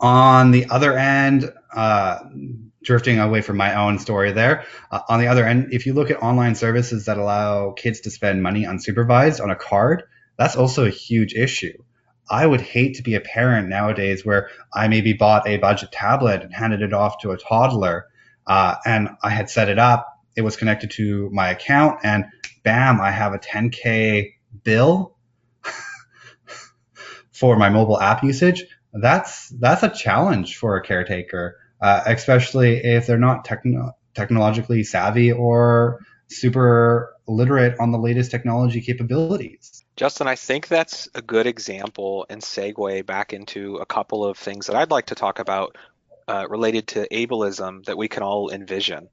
On 0.00 0.50
the 0.50 0.66
other 0.68 0.98
end, 0.98 1.50
uh, 1.74 2.18
drifting 2.82 3.18
away 3.18 3.40
from 3.40 3.56
my 3.56 3.74
own 3.74 3.98
story 3.98 4.32
there. 4.32 4.64
Uh, 4.90 5.00
on 5.08 5.20
the 5.20 5.28
other 5.28 5.46
end, 5.46 5.72
if 5.72 5.86
you 5.86 5.94
look 5.94 6.10
at 6.10 6.22
online 6.22 6.54
services 6.54 7.06
that 7.06 7.18
allow 7.18 7.72
kids 7.72 8.00
to 8.00 8.10
spend 8.10 8.42
money 8.42 8.64
unsupervised 8.64 9.42
on 9.42 9.50
a 9.50 9.56
card, 9.56 10.04
that's 10.36 10.56
also 10.56 10.84
a 10.84 10.90
huge 10.90 11.34
issue. 11.34 11.76
I 12.30 12.46
would 12.46 12.60
hate 12.60 12.96
to 12.96 13.02
be 13.02 13.14
a 13.14 13.20
parent 13.20 13.68
nowadays 13.68 14.24
where 14.24 14.48
I 14.72 14.88
maybe 14.88 15.12
bought 15.12 15.46
a 15.46 15.58
budget 15.58 15.92
tablet 15.92 16.42
and 16.42 16.54
handed 16.54 16.82
it 16.82 16.92
off 16.92 17.18
to 17.22 17.32
a 17.32 17.36
toddler, 17.36 18.06
uh, 18.46 18.76
and 18.86 19.10
I 19.22 19.30
had 19.30 19.50
set 19.50 19.68
it 19.68 19.78
up. 19.78 20.08
It 20.34 20.42
was 20.42 20.56
connected 20.56 20.92
to 20.92 21.28
my 21.30 21.50
account, 21.50 22.00
and 22.04 22.24
bam, 22.62 23.00
I 23.00 23.10
have 23.10 23.34
a 23.34 23.38
10k 23.38 24.34
bill 24.64 25.14
for 27.32 27.56
my 27.56 27.68
mobile 27.68 28.00
app 28.00 28.22
usage. 28.22 28.64
That's 28.94 29.48
that's 29.48 29.82
a 29.82 29.88
challenge 29.88 30.56
for 30.56 30.76
a 30.76 30.82
caretaker 30.82 31.58
uh, 31.82 32.02
especially 32.06 32.76
if 32.76 33.06
they're 33.06 33.18
not 33.18 33.44
techno- 33.44 33.92
technologically 34.14 34.84
savvy 34.84 35.32
or 35.32 36.00
super 36.28 37.14
literate 37.26 37.78
on 37.80 37.90
the 37.90 37.98
latest 37.98 38.30
technology 38.30 38.80
capabilities. 38.80 39.84
Justin, 39.96 40.28
I 40.28 40.36
think 40.36 40.68
that's 40.68 41.08
a 41.14 41.20
good 41.20 41.46
example 41.46 42.24
and 42.30 42.40
segue 42.40 43.04
back 43.04 43.32
into 43.32 43.76
a 43.76 43.86
couple 43.86 44.24
of 44.24 44.38
things 44.38 44.68
that 44.68 44.76
I'd 44.76 44.90
like 44.90 45.06
to 45.06 45.14
talk 45.14 45.40
about 45.40 45.76
uh, 46.28 46.46
related 46.48 46.86
to 46.88 47.08
ableism 47.08 47.84
that 47.84 47.98
we 47.98 48.08
can 48.08 48.22
all 48.22 48.50
envision. 48.50 49.08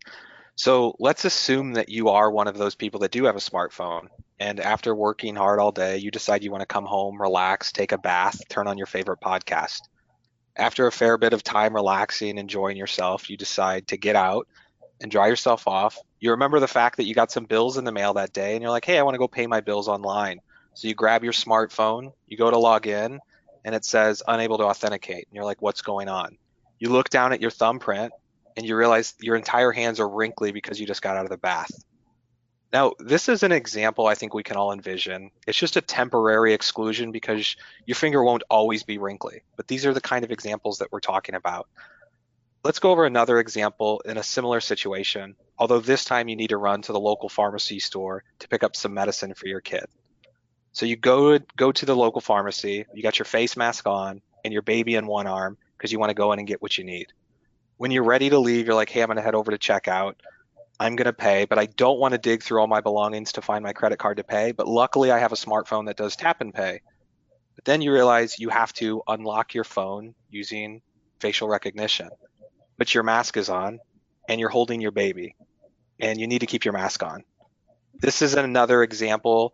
So 0.56 0.96
let's 1.00 1.26
assume 1.26 1.74
that 1.74 1.90
you 1.90 2.10
are 2.10 2.30
one 2.30 2.48
of 2.48 2.58
those 2.58 2.76
people 2.76 3.00
that 3.02 3.12
do 3.12 3.26
have 3.26 3.36
a 3.36 3.40
smartphone, 3.40 4.10
and 4.40 4.60
after 4.60 4.94
working 4.94 5.36
hard 5.36 5.60
all 5.60 5.72
day, 5.72 5.98
you 5.98 6.12
decide 6.12 6.44
you 6.44 6.52
want 6.52 6.62
to 6.62 6.68
come 6.68 6.86
home, 6.86 7.20
relax, 7.20 7.72
take 7.72 7.94
a 7.94 7.98
bath, 7.98 8.42
turn 8.50 8.68
on 8.68 8.78
your 8.78 8.88
favorite 8.88 9.22
podcast 9.22 9.80
after 10.60 10.88
a 10.88 10.92
fair 10.92 11.18
bit 11.18 11.34
of 11.34 11.44
time 11.44 11.74
relaxing, 11.74 12.38
enjoying 12.38 12.78
yourself, 12.78 13.30
you 13.30 13.38
decide 13.38 13.88
to 13.88 13.98
get 13.98 14.16
out 14.16 14.48
and 15.02 15.10
dry 15.10 15.28
yourself 15.28 15.68
off. 15.68 15.98
You 16.20 16.32
remember 16.32 16.60
the 16.60 16.68
fact 16.68 16.98
that 16.98 17.06
you 17.06 17.16
got 17.16 17.32
some 17.32 17.46
bills 17.46 17.78
in 17.78 17.86
the 17.86 17.92
mail 17.92 18.14
that 18.16 18.34
day 18.34 18.54
and 18.54 18.62
you're 18.62 18.72
like, 18.72 18.86
hey, 18.86 19.00
I 19.00 19.04
want 19.04 19.16
to 19.16 19.20
go 19.20 19.28
pay 19.28 19.48
my 19.48 19.62
bills 19.62 19.88
online. 19.88 20.42
So 20.74 20.88
you 20.88 20.94
grab 20.94 21.24
your 21.24 21.34
smartphone, 21.34 22.14
you 22.28 22.38
go 22.38 22.52
to 22.52 22.58
log 22.58 22.88
in, 22.88 23.20
and 23.66 23.76
it 23.76 23.86
says 23.86 24.22
unable 24.28 24.58
to 24.58 24.66
authenticate. 24.66 25.28
And 25.28 25.36
you're 25.36 25.46
like, 25.46 25.62
what's 25.62 25.82
going 25.82 26.10
on? 26.10 26.38
You 26.78 26.90
look 26.90 27.10
down 27.10 27.34
at 27.34 27.42
your 27.42 27.52
thumbprint 27.52 28.14
and 28.56 28.66
you 28.66 28.76
realize 28.76 29.14
your 29.20 29.36
entire 29.36 29.72
hands 29.72 30.00
are 30.00 30.10
wrinkly 30.10 30.52
because 30.52 30.80
you 30.80 30.86
just 30.86 31.02
got 31.02 31.16
out 31.16 31.26
of 31.26 31.30
the 31.30 31.38
bath. 31.38 31.72
Now, 32.72 32.94
this 33.00 33.30
is 33.30 33.42
an 33.42 33.52
example 33.52 34.06
I 34.06 34.14
think 34.14 34.34
we 34.34 34.44
can 34.44 34.56
all 34.56 34.72
envision. 34.72 35.32
It's 35.48 35.58
just 35.58 35.76
a 35.76 35.82
temporary 35.82 36.54
exclusion 36.54 37.12
because 37.12 37.56
your 37.86 37.96
finger 37.96 38.24
won't 38.24 38.44
always 38.50 38.84
be 38.84 39.00
wrinkly. 39.00 39.42
But 39.56 39.68
these 39.68 39.86
are 39.88 39.94
the 39.94 40.02
kind 40.02 40.24
of 40.24 40.32
examples 40.32 40.78
that 40.78 40.92
we're 40.92 41.00
talking 41.00 41.34
about. 41.34 41.68
Let's 42.64 42.80
go 42.80 42.92
over 42.92 43.06
another 43.06 43.40
example 43.40 44.02
in 44.02 44.18
a 44.18 44.24
similar 44.24 44.60
situation, 44.60 45.36
although 45.58 45.80
this 45.80 46.04
time 46.04 46.28
you 46.28 46.36
need 46.36 46.50
to 46.50 46.58
run 46.58 46.82
to 46.84 46.92
the 46.92 47.00
local 47.00 47.30
pharmacy 47.30 47.80
store 47.80 48.24
to 48.40 48.48
pick 48.48 48.64
up 48.64 48.76
some 48.76 48.94
medicine 48.94 49.34
for 49.34 49.48
your 49.48 49.62
kid. 49.62 49.86
So 50.74 50.86
you 50.86 50.96
go 50.96 51.40
go 51.58 51.72
to 51.72 51.86
the 51.86 51.96
local 51.96 52.22
pharmacy, 52.22 52.86
you 52.94 53.02
got 53.02 53.18
your 53.18 53.26
face 53.26 53.58
mask 53.58 53.88
on 53.88 54.22
and 54.44 54.54
your 54.54 54.62
baby 54.62 54.96
in 54.96 55.08
one 55.08 55.26
arm 55.26 55.58
because 55.78 55.92
you 55.92 56.00
want 56.00 56.10
to 56.10 56.16
go 56.16 56.32
in 56.34 56.40
and 56.40 56.48
get 56.48 56.62
what 56.62 56.78
you 56.78 56.84
need. 56.84 57.08
When 57.78 57.92
you're 57.92 58.04
ready 58.04 58.30
to 58.30 58.40
leave, 58.40 58.68
you're 58.68 58.76
like, 58.76 58.90
hey, 58.90 59.02
I'm 59.02 59.08
going 59.08 59.16
to 59.16 59.24
head 59.24 59.36
over 59.36 59.52
to 59.52 59.58
checkout. 59.58 60.16
I'm 60.80 60.96
going 60.96 61.06
to 61.06 61.14
pay, 61.14 61.46
but 61.46 61.60
I 61.60 61.66
don't 61.66 62.00
want 62.00 62.14
to 62.14 62.18
dig 62.18 62.42
through 62.42 62.62
all 62.62 62.68
my 62.68 62.82
belongings 62.82 63.34
to 63.34 63.42
find 63.42 63.64
my 63.64 63.74
credit 63.74 64.00
card 64.00 64.18
to 64.18 64.24
pay. 64.24 64.54
But 64.54 64.68
luckily, 64.68 65.12
I 65.12 65.20
have 65.20 65.34
a 65.34 65.36
smartphone 65.36 65.88
that 65.88 65.98
does 65.98 66.16
tap 66.16 66.40
and 66.40 66.54
pay. 66.54 66.82
But 67.56 67.66
then 67.66 67.82
you 67.82 67.92
realize 67.92 68.40
you 68.40 68.50
have 68.50 68.72
to 68.74 69.04
unlock 69.08 69.54
your 69.54 69.66
phone 69.66 70.16
using 70.30 70.82
facial 71.20 71.50
recognition. 71.50 72.10
But 72.78 72.94
your 72.94 73.04
mask 73.04 73.36
is 73.36 73.50
on 73.50 73.80
and 74.30 74.40
you're 74.40 74.50
holding 74.50 74.80
your 74.80 74.92
baby 74.92 75.36
and 76.00 76.18
you 76.18 76.28
need 76.28 76.40
to 76.40 76.46
keep 76.46 76.64
your 76.64 76.74
mask 76.74 77.04
on. 77.04 77.26
This 77.96 78.22
is 78.22 78.36
another 78.36 78.82
example 78.82 79.54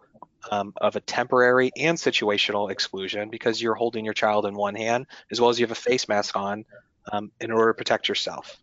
um, 0.52 0.74
of 0.78 0.96
a 0.96 1.02
temporary 1.02 1.72
and 1.76 1.98
situational 1.98 2.70
exclusion 2.70 3.32
because 3.32 3.60
you're 3.60 3.74
holding 3.74 4.06
your 4.06 4.14
child 4.14 4.46
in 4.46 4.54
one 4.54 4.76
hand 4.76 5.08
as 5.32 5.42
well 5.42 5.50
as 5.50 5.60
you 5.60 5.64
have 5.64 5.72
a 5.72 5.76
face 5.76 6.08
mask 6.08 6.38
on 6.38 6.66
um, 7.12 7.32
in 7.42 7.50
order 7.50 7.72
to 7.72 7.78
protect 7.78 8.08
yourself. 8.08 8.58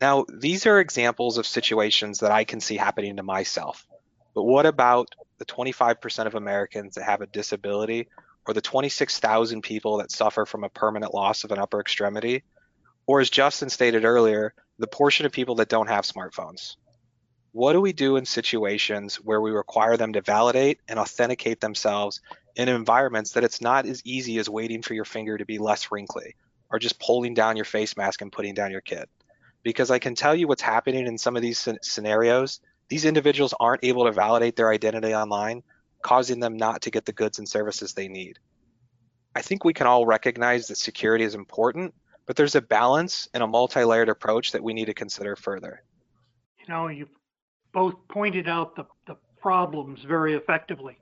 Now, 0.00 0.24
these 0.32 0.66
are 0.66 0.80
examples 0.80 1.36
of 1.36 1.46
situations 1.46 2.20
that 2.20 2.30
I 2.30 2.44
can 2.44 2.60
see 2.60 2.76
happening 2.76 3.16
to 3.16 3.22
myself. 3.22 3.86
But 4.34 4.44
what 4.44 4.64
about 4.64 5.14
the 5.38 5.44
25% 5.44 6.26
of 6.26 6.34
Americans 6.34 6.94
that 6.94 7.04
have 7.04 7.20
a 7.20 7.26
disability 7.26 8.08
or 8.46 8.54
the 8.54 8.62
26,000 8.62 9.62
people 9.62 9.98
that 9.98 10.10
suffer 10.10 10.46
from 10.46 10.64
a 10.64 10.70
permanent 10.70 11.12
loss 11.12 11.44
of 11.44 11.52
an 11.52 11.58
upper 11.58 11.80
extremity? 11.80 12.44
Or 13.06 13.20
as 13.20 13.28
Justin 13.28 13.68
stated 13.68 14.04
earlier, 14.04 14.54
the 14.78 14.86
portion 14.86 15.26
of 15.26 15.32
people 15.32 15.56
that 15.56 15.68
don't 15.68 15.88
have 15.88 16.04
smartphones. 16.04 16.76
What 17.52 17.72
do 17.72 17.80
we 17.80 17.92
do 17.92 18.16
in 18.16 18.24
situations 18.24 19.16
where 19.16 19.40
we 19.40 19.50
require 19.50 19.96
them 19.96 20.14
to 20.14 20.22
validate 20.22 20.78
and 20.88 20.98
authenticate 20.98 21.60
themselves 21.60 22.20
in 22.56 22.68
environments 22.68 23.32
that 23.32 23.44
it's 23.44 23.60
not 23.60 23.84
as 23.84 24.00
easy 24.06 24.38
as 24.38 24.48
waiting 24.48 24.80
for 24.80 24.94
your 24.94 25.04
finger 25.04 25.36
to 25.36 25.44
be 25.44 25.58
less 25.58 25.90
wrinkly 25.90 26.36
or 26.70 26.78
just 26.78 27.00
pulling 27.00 27.34
down 27.34 27.56
your 27.56 27.64
face 27.64 27.96
mask 27.96 28.22
and 28.22 28.32
putting 28.32 28.54
down 28.54 28.70
your 28.70 28.80
kid? 28.80 29.08
Because 29.62 29.90
I 29.90 29.98
can 29.98 30.14
tell 30.14 30.34
you 30.34 30.48
what's 30.48 30.62
happening 30.62 31.06
in 31.06 31.18
some 31.18 31.36
of 31.36 31.42
these 31.42 31.68
scenarios. 31.82 32.60
These 32.88 33.04
individuals 33.04 33.54
aren't 33.60 33.84
able 33.84 34.04
to 34.04 34.12
validate 34.12 34.56
their 34.56 34.70
identity 34.70 35.14
online, 35.14 35.62
causing 36.02 36.40
them 36.40 36.56
not 36.56 36.82
to 36.82 36.90
get 36.90 37.04
the 37.04 37.12
goods 37.12 37.38
and 37.38 37.48
services 37.48 37.92
they 37.92 38.08
need. 38.08 38.38
I 39.36 39.42
think 39.42 39.64
we 39.64 39.72
can 39.72 39.86
all 39.86 40.06
recognize 40.06 40.66
that 40.68 40.76
security 40.76 41.24
is 41.24 41.34
important, 41.34 41.94
but 42.26 42.36
there's 42.36 42.56
a 42.56 42.60
balance 42.60 43.28
and 43.32 43.42
a 43.42 43.46
multi-layered 43.46 44.08
approach 44.08 44.52
that 44.52 44.62
we 44.62 44.74
need 44.74 44.86
to 44.86 44.94
consider 44.94 45.36
further. 45.36 45.82
You 46.58 46.74
know, 46.74 46.88
you've 46.88 47.08
both 47.72 47.94
pointed 48.08 48.48
out 48.48 48.74
the, 48.74 48.86
the 49.06 49.16
problems 49.40 50.00
very 50.06 50.34
effectively. 50.34 50.98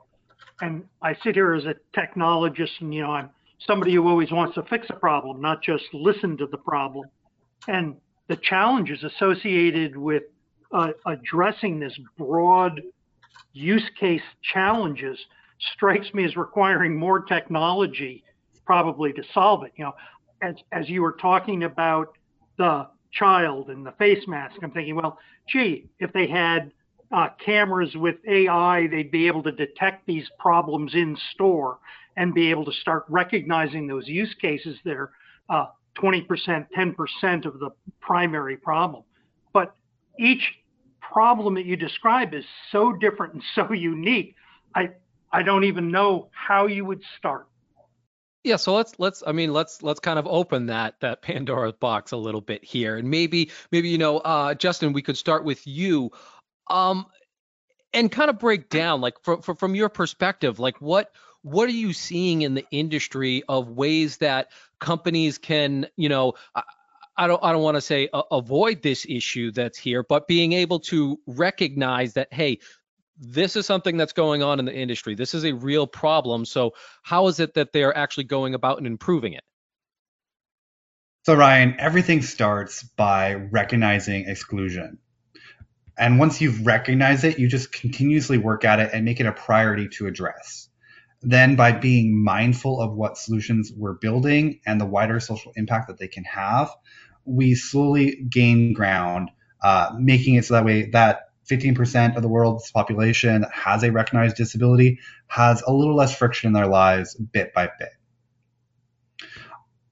And 0.60 0.84
I 1.00 1.14
sit 1.22 1.34
here 1.36 1.54
as 1.54 1.64
a 1.64 1.74
technologist 1.96 2.80
and, 2.80 2.92
you 2.92 3.02
know, 3.02 3.12
I'm 3.12 3.30
somebody 3.66 3.94
who 3.94 4.06
always 4.06 4.30
wants 4.30 4.54
to 4.56 4.62
fix 4.64 4.86
a 4.90 4.94
problem, 4.94 5.40
not 5.40 5.62
just 5.62 5.84
listen 5.92 6.36
to 6.36 6.46
the 6.46 6.58
problem. 6.58 7.06
And 7.66 7.96
the 8.28 8.36
challenges 8.36 9.02
associated 9.02 9.96
with 9.96 10.24
uh, 10.72 10.90
addressing 11.06 11.80
this 11.80 11.98
broad 12.16 12.82
use 13.52 13.90
case 13.98 14.22
challenges 14.42 15.18
strikes 15.72 16.12
me 16.14 16.24
as 16.24 16.36
requiring 16.36 16.96
more 16.96 17.20
technology 17.20 18.22
probably 18.64 19.12
to 19.14 19.22
solve 19.32 19.64
it. 19.64 19.72
You 19.76 19.86
know, 19.86 19.94
as, 20.42 20.54
as 20.72 20.88
you 20.88 21.02
were 21.02 21.12
talking 21.12 21.64
about 21.64 22.16
the 22.58 22.86
child 23.10 23.70
and 23.70 23.84
the 23.84 23.92
face 23.92 24.28
mask, 24.28 24.56
I'm 24.62 24.70
thinking, 24.70 24.94
well, 24.94 25.18
gee, 25.48 25.86
if 25.98 26.12
they 26.12 26.26
had 26.26 26.70
uh, 27.10 27.28
cameras 27.44 27.96
with 27.96 28.16
AI, 28.28 28.86
they'd 28.88 29.10
be 29.10 29.26
able 29.26 29.42
to 29.44 29.52
detect 29.52 30.06
these 30.06 30.28
problems 30.38 30.94
in 30.94 31.16
store 31.32 31.78
and 32.16 32.34
be 32.34 32.50
able 32.50 32.66
to 32.66 32.72
start 32.72 33.04
recognizing 33.08 33.86
those 33.86 34.06
use 34.06 34.34
cases 34.34 34.76
that 34.84 34.96
are 34.96 35.12
uh, 35.48 35.66
20%, 36.00 36.66
10% 36.76 37.44
of 37.44 37.58
the 37.58 37.70
primary 38.00 38.56
problem. 38.56 39.04
But 39.52 39.74
each 40.18 40.54
problem 41.00 41.54
that 41.54 41.64
you 41.64 41.76
describe 41.76 42.34
is 42.34 42.44
so 42.70 42.92
different 42.92 43.34
and 43.34 43.42
so 43.54 43.72
unique. 43.72 44.34
I 44.74 44.90
I 45.30 45.42
don't 45.42 45.64
even 45.64 45.90
know 45.90 46.28
how 46.32 46.66
you 46.66 46.84
would 46.84 47.02
start. 47.18 47.48
Yeah, 48.44 48.56
so 48.56 48.74
let's 48.74 48.94
let's 48.98 49.22
I 49.26 49.32
mean 49.32 49.52
let's 49.52 49.82
let's 49.82 50.00
kind 50.00 50.18
of 50.18 50.26
open 50.26 50.66
that 50.66 50.94
that 51.00 51.22
Pandora's 51.22 51.74
box 51.74 52.12
a 52.12 52.16
little 52.16 52.40
bit 52.40 52.64
here, 52.64 52.96
and 52.96 53.11
maybe 53.11 53.50
maybe 53.72 53.88
you 53.88 53.98
know 53.98 54.18
uh, 54.18 54.54
Justin, 54.54 54.92
we 54.92 55.02
could 55.02 55.18
start 55.18 55.44
with 55.44 55.66
you, 55.66 56.11
um, 56.68 57.06
and 57.92 58.11
kind 58.11 58.30
of 58.30 58.38
break 58.38 58.68
down 58.68 59.00
like 59.00 59.14
from 59.22 59.42
from 59.42 59.74
your 59.74 59.88
perspective, 59.88 60.58
like 60.58 60.80
what 60.80 61.12
what 61.42 61.68
are 61.68 61.72
you 61.72 61.92
seeing 61.92 62.42
in 62.42 62.54
the 62.54 62.66
industry 62.70 63.42
of 63.48 63.68
ways 63.68 64.18
that 64.18 64.48
companies 64.80 65.38
can 65.38 65.86
you 65.96 66.08
know 66.08 66.34
I 67.18 67.26
don't 67.26 67.42
I 67.42 67.52
don't 67.52 67.62
want 67.62 67.76
to 67.76 67.80
say 67.80 68.08
uh, 68.12 68.22
avoid 68.30 68.80
this 68.82 69.04
issue 69.08 69.50
that's 69.50 69.76
here, 69.76 70.04
but 70.04 70.28
being 70.28 70.52
able 70.52 70.78
to 70.80 71.18
recognize 71.26 72.14
that 72.14 72.32
hey, 72.32 72.60
this 73.18 73.56
is 73.56 73.66
something 73.66 73.96
that's 73.96 74.12
going 74.12 74.42
on 74.42 74.60
in 74.60 74.64
the 74.64 74.74
industry. 74.74 75.16
This 75.16 75.34
is 75.34 75.44
a 75.44 75.52
real 75.52 75.86
problem. 75.86 76.44
So 76.44 76.74
how 77.02 77.26
is 77.26 77.40
it 77.40 77.54
that 77.54 77.72
they're 77.72 77.96
actually 77.96 78.24
going 78.24 78.54
about 78.54 78.78
and 78.78 78.86
improving 78.86 79.32
it? 79.32 79.42
So 81.26 81.34
Ryan, 81.34 81.74
everything 81.78 82.22
starts 82.22 82.84
by 82.84 83.34
recognizing 83.34 84.28
exclusion. 84.28 84.98
And 85.98 86.20
once 86.20 86.40
you've 86.40 86.64
recognized 86.64 87.24
it, 87.24 87.40
you 87.40 87.48
just 87.48 87.72
continuously 87.72 88.38
work 88.38 88.64
at 88.64 88.78
it 88.78 88.90
and 88.92 89.04
make 89.04 89.18
it 89.18 89.26
a 89.26 89.32
priority 89.32 89.88
to 89.94 90.06
address. 90.06 90.67
Then 91.20 91.57
by 91.57 91.72
being 91.72 92.22
mindful 92.22 92.81
of 92.81 92.94
what 92.94 93.18
solutions 93.18 93.72
we're 93.74 93.94
building 93.94 94.61
and 94.64 94.81
the 94.81 94.87
wider 94.87 95.18
social 95.18 95.52
impact 95.57 95.88
that 95.88 95.98
they 95.98 96.09
can 96.09 96.24
have, 96.24 96.70
we 97.24 97.54
slowly 97.54 98.24
gain 98.31 98.72
ground, 98.72 99.31
uh, 99.62 99.90
making 99.98 100.37
it 100.37 100.44
so 100.44 100.54
that 100.54 100.64
way 100.64 100.90
that 100.90 101.28
15% 101.48 102.16
of 102.16 102.22
the 102.22 102.28
world's 102.28 102.70
population 102.70 103.44
has 103.52 103.83
a 103.83 103.90
recognized 103.90 104.37
disability, 104.37 105.00
has 105.26 105.62
a 105.62 105.72
little 105.72 105.96
less 105.96 106.14
friction 106.14 106.48
in 106.48 106.52
their 106.52 106.66
lives 106.66 107.14
bit 107.14 107.52
by 107.54 107.70
bit. 107.78 107.88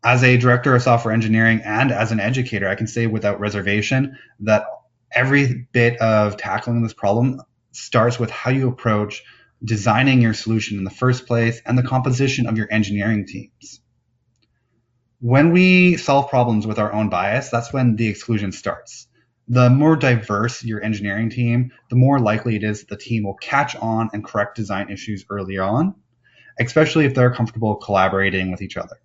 As 0.05 0.23
a 0.23 0.37
director 0.37 0.75
of 0.75 0.83
software 0.83 1.13
engineering 1.13 1.63
and 1.65 1.91
as 1.91 2.13
an 2.13 2.21
educator, 2.21 2.69
I 2.69 2.77
can 2.77 2.87
say 2.87 3.07
without 3.07 3.41
reservation 3.41 4.17
that 4.41 4.67
every 5.11 5.67
bit 5.73 5.97
of 6.01 6.37
tackling 6.37 6.83
this 6.83 6.93
problem 6.93 7.41
starts 7.73 8.19
with 8.19 8.31
how 8.31 8.51
you 8.51 8.69
approach 8.69 9.25
designing 9.65 10.21
your 10.21 10.35
solution 10.35 10.79
in 10.79 10.85
the 10.85 10.91
first 10.91 11.27
place 11.27 11.61
and 11.67 11.77
the 11.77 11.83
composition 11.83 12.47
of 12.47 12.57
your 12.57 12.69
engineering 12.71 13.27
teams 13.27 13.81
when 15.21 15.51
we 15.51 15.97
solve 15.97 16.29
problems 16.29 16.67
with 16.67 16.79
our 16.79 16.93
own 16.93 17.09
bias, 17.09 17.49
that's 17.49 17.73
when 17.73 17.97
the 17.97 18.09
exclusion 18.09 18.53
starts. 18.53 19.09
The 19.49 19.71
more 19.71 19.97
diverse 19.97 20.63
your 20.65 20.83
engineering 20.83 21.31
team, 21.31 21.73
the 21.89 21.97
more 21.97 22.19
likely 22.19 22.57
it 22.57 22.65
is 22.65 22.81
that 22.81 22.89
the 22.89 22.97
team 22.97 23.25
will 23.25 23.35
catch 23.35 23.77
on 23.77 24.11
and 24.13 24.25
correct 24.25 24.57
design 24.57 24.91
issues 24.91 25.25
early 25.31 25.59
on, 25.59 25.95
especially 26.61 27.07
if 27.07 27.15
they're 27.15 27.33
comfortable 27.35 27.77
collaborating 27.77 28.51
with 28.51 28.61
each 28.61 28.77
other. 28.77 28.97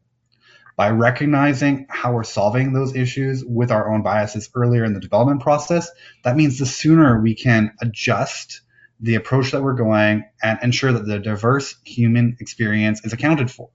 By 0.76 0.90
recognizing 0.90 1.86
how 1.90 2.14
we're 2.14 2.24
solving 2.24 2.74
those 2.74 2.96
issues 2.96 3.46
with 3.46 3.72
our 3.72 3.94
own 3.94 4.02
biases 4.02 4.50
earlier 4.56 4.84
in 4.84 4.94
the 4.94 5.00
development 5.00 5.42
process, 5.42 5.90
that 6.24 6.36
means 6.36 6.58
the 6.58 6.66
sooner 6.66 7.22
we 7.22 7.36
can 7.36 7.74
adjust 7.82 8.62
the 9.02 9.16
approach 9.16 9.52
that 9.52 9.64
we're 9.64 9.74
going 9.74 10.24
and 10.42 10.60
ensure 10.62 10.94
that 10.94 11.06
the 11.06 11.20
diverse 11.20 11.76
human 11.84 12.38
experience 12.40 13.04
is 13.04 13.14
accounted 13.14 13.50
for 13.50 13.70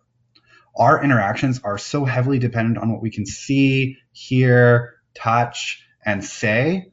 our 0.77 1.03
interactions 1.03 1.61
are 1.65 1.79
so 1.79 2.05
heavily 2.05 2.39
dependent 2.39 2.79
on 2.79 2.93
what 2.93 3.03
we 3.03 3.11
can 3.11 3.25
see, 3.27 3.97
hear, 4.13 4.95
touch, 5.15 5.83
and 6.05 6.23
say 6.23 6.91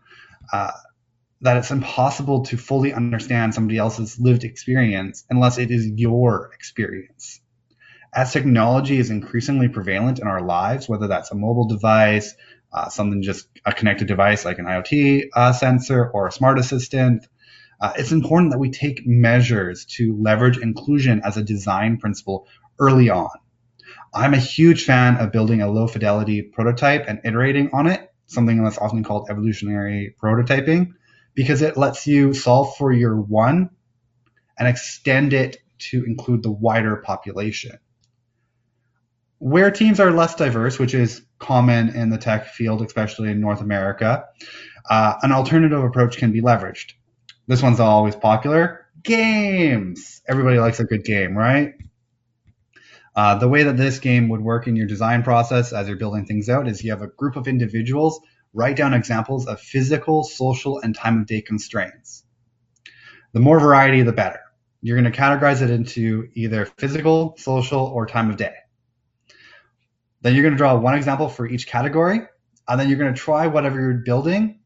uh, 0.52 0.72
that 1.42 1.58
it's 1.58 1.72
impossible 1.72 2.46
to 2.46 2.58
fully 2.58 2.94
understand 2.94 3.54
somebody 3.54 3.78
else's 3.78 4.18
lived 4.20 4.44
experience 4.46 5.26
unless 5.30 5.58
it 5.58 5.70
is 5.70 5.86
your 5.88 6.52
experience. 6.54 7.42
As 8.14 8.32
technology 8.32 8.98
is 8.98 9.10
increasingly 9.10 9.68
prevalent 9.68 10.20
in 10.20 10.28
our 10.28 10.42
lives, 10.42 10.88
whether 10.88 11.08
that's 11.08 11.32
a 11.32 11.36
mobile 11.36 11.68
device, 11.68 12.36
uh, 12.72 12.88
something 12.90 13.22
just 13.22 13.48
a 13.66 13.74
connected 13.74 14.08
device 14.08 14.46
like 14.46 14.60
an 14.60 14.66
IoT 14.66 15.26
uh, 15.34 15.52
sensor 15.52 16.10
or 16.10 16.28
a 16.28 16.32
smart 16.32 16.58
assistant, 16.58 17.28
uh, 17.84 17.94
it's 17.98 18.12
important 18.12 18.52
that 18.52 18.60
we 18.60 18.72
take 18.72 19.06
measures 19.06 19.86
to 19.86 20.18
leverage 20.20 20.58
inclusion 20.58 21.22
as 21.24 21.38
a 21.38 21.44
design 21.44 21.98
principle 21.98 22.48
early 22.80 23.10
on 23.10 23.30
I'm 24.14 24.34
a 24.34 24.40
huge 24.40 24.86
fan 24.86 25.18
of 25.18 25.32
building 25.32 25.62
a 25.62 25.72
low 25.72 25.88
fidelity 25.88 26.44
prototype 26.44 27.06
and 27.08 27.22
iterating 27.24 27.72
on 27.74 27.88
it, 27.88 28.12
something 28.28 28.64
that's 28.64 28.78
often 28.78 29.04
called 29.04 29.28
evolutionary 29.30 30.16
prototyping, 30.22 30.94
because 31.34 31.64
it 31.64 31.78
lets 31.78 32.06
you 32.06 32.34
solve 32.34 32.76
for 32.78 32.92
your 32.92 33.20
one 33.20 33.72
and 34.58 34.68
extend 34.68 35.34
it 35.34 35.58
to 35.80 36.04
include 36.06 36.44
the 36.44 36.52
wider 36.52 36.98
population. 36.98 37.80
Where 39.40 39.72
teams 39.72 40.00
are 40.00 40.12
less 40.12 40.36
diverse, 40.36 40.78
which 40.78 40.94
is 40.94 41.24
common 41.40 41.90
in 41.90 42.10
the 42.10 42.18
tech 42.20 42.48
field, 42.48 42.84
especially 42.84 43.32
in 43.32 43.42
North 43.42 43.62
America, 43.62 44.26
uh, 44.90 45.16
an 45.24 45.32
alternative 45.32 45.84
approach 45.84 46.18
can 46.18 46.32
be 46.32 46.42
leveraged. 46.42 46.94
This 47.48 47.62
one's 47.62 47.80
always 47.80 48.16
popular 48.16 48.88
games. 49.04 50.22
Everybody 50.28 50.60
likes 50.60 50.80
a 50.80 50.86
good 50.86 51.04
game, 51.04 51.38
right? 51.38 51.74
Uh, 53.16 53.36
the 53.36 53.48
way 53.48 53.64
that 53.64 53.78
this 53.78 54.00
game 54.00 54.30
would 54.30 54.42
work 54.42 54.68
in 54.68 54.76
your 54.76 54.88
design 54.88 55.24
process 55.24 55.74
as 55.74 55.88
you're 55.88 55.98
building 55.98 56.26
things 56.26 56.50
out 56.50 56.68
is 56.68 56.84
you 56.84 56.92
have 56.92 57.02
a 57.02 57.08
group 57.08 57.36
of 57.36 57.48
individuals 57.48 58.20
write 58.54 58.76
down 58.76 58.94
examples 58.94 59.46
of 59.46 59.60
physical, 59.60 60.24
social, 60.24 60.80
and 60.80 60.96
time 60.96 61.20
of 61.20 61.28
day 61.28 61.42
constraints. 61.42 62.24
The 63.34 63.40
more 63.40 63.60
variety, 63.60 64.02
the 64.04 64.14
better. 64.14 64.40
You're 64.82 65.00
going 65.00 65.12
to 65.12 65.18
categorize 65.18 65.62
it 65.62 65.70
into 65.70 66.30
either 66.34 66.66
physical, 66.66 67.36
social, 67.38 67.86
or 67.86 68.06
time 68.06 68.30
of 68.30 68.38
day. 68.38 68.56
Then 70.22 70.34
you're 70.34 70.44
going 70.44 70.54
to 70.54 70.58
draw 70.58 70.76
one 70.76 70.96
example 70.96 71.30
for 71.30 71.48
each 71.48 71.68
category, 71.68 72.22
and 72.68 72.80
then 72.80 72.90
you're 72.90 72.98
going 72.98 73.14
to 73.14 73.20
try 73.20 73.48
whatever 73.48 73.80
you're 73.80 73.94
building 73.94 74.60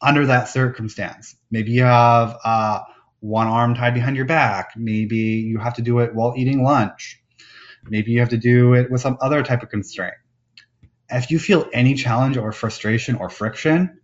under 0.00 0.26
that 0.26 0.48
circumstance. 0.48 1.36
Maybe 1.50 1.72
you 1.72 1.84
have 1.84 2.36
uh, 2.44 2.80
one 3.20 3.46
arm 3.46 3.74
tied 3.74 3.94
behind 3.94 4.16
your 4.16 4.26
back. 4.26 4.72
Maybe 4.76 5.16
you 5.16 5.58
have 5.58 5.74
to 5.74 5.82
do 5.82 6.00
it 6.00 6.14
while 6.14 6.34
eating 6.36 6.62
lunch. 6.62 7.20
Maybe 7.88 8.12
you 8.12 8.20
have 8.20 8.30
to 8.30 8.36
do 8.36 8.74
it 8.74 8.90
with 8.90 9.00
some 9.00 9.18
other 9.20 9.42
type 9.42 9.62
of 9.62 9.70
constraint. 9.70 10.14
If 11.08 11.30
you 11.30 11.38
feel 11.38 11.68
any 11.72 11.94
challenge 11.94 12.36
or 12.36 12.52
frustration 12.52 13.16
or 13.16 13.28
friction, 13.28 14.00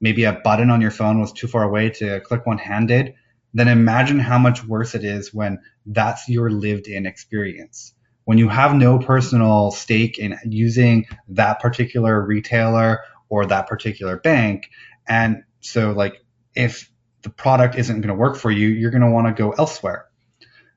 maybe 0.00 0.24
a 0.24 0.32
button 0.32 0.70
on 0.70 0.80
your 0.80 0.90
phone 0.90 1.20
was 1.20 1.32
too 1.32 1.48
far 1.48 1.64
away 1.64 1.90
to 1.90 2.20
click 2.20 2.46
one 2.46 2.58
handed, 2.58 3.14
then 3.54 3.68
imagine 3.68 4.18
how 4.18 4.38
much 4.38 4.64
worse 4.64 4.94
it 4.94 5.04
is 5.04 5.32
when 5.32 5.60
that's 5.86 6.28
your 6.28 6.50
lived 6.50 6.88
in 6.88 7.06
experience. 7.06 7.94
When 8.24 8.38
you 8.38 8.48
have 8.48 8.74
no 8.74 8.98
personal 8.98 9.72
stake 9.72 10.18
in 10.18 10.38
using 10.44 11.06
that 11.28 11.60
particular 11.60 12.24
retailer 12.24 13.00
or 13.32 13.46
that 13.46 13.66
particular 13.66 14.18
bank. 14.18 14.68
And 15.08 15.42
so, 15.60 15.92
like, 15.92 16.22
if 16.54 16.90
the 17.22 17.30
product 17.30 17.76
isn't 17.76 18.02
going 18.02 18.08
to 18.08 18.14
work 18.14 18.36
for 18.36 18.50
you, 18.50 18.68
you're 18.68 18.90
going 18.90 19.02
to 19.02 19.10
want 19.10 19.26
to 19.26 19.32
go 19.32 19.52
elsewhere. 19.52 20.04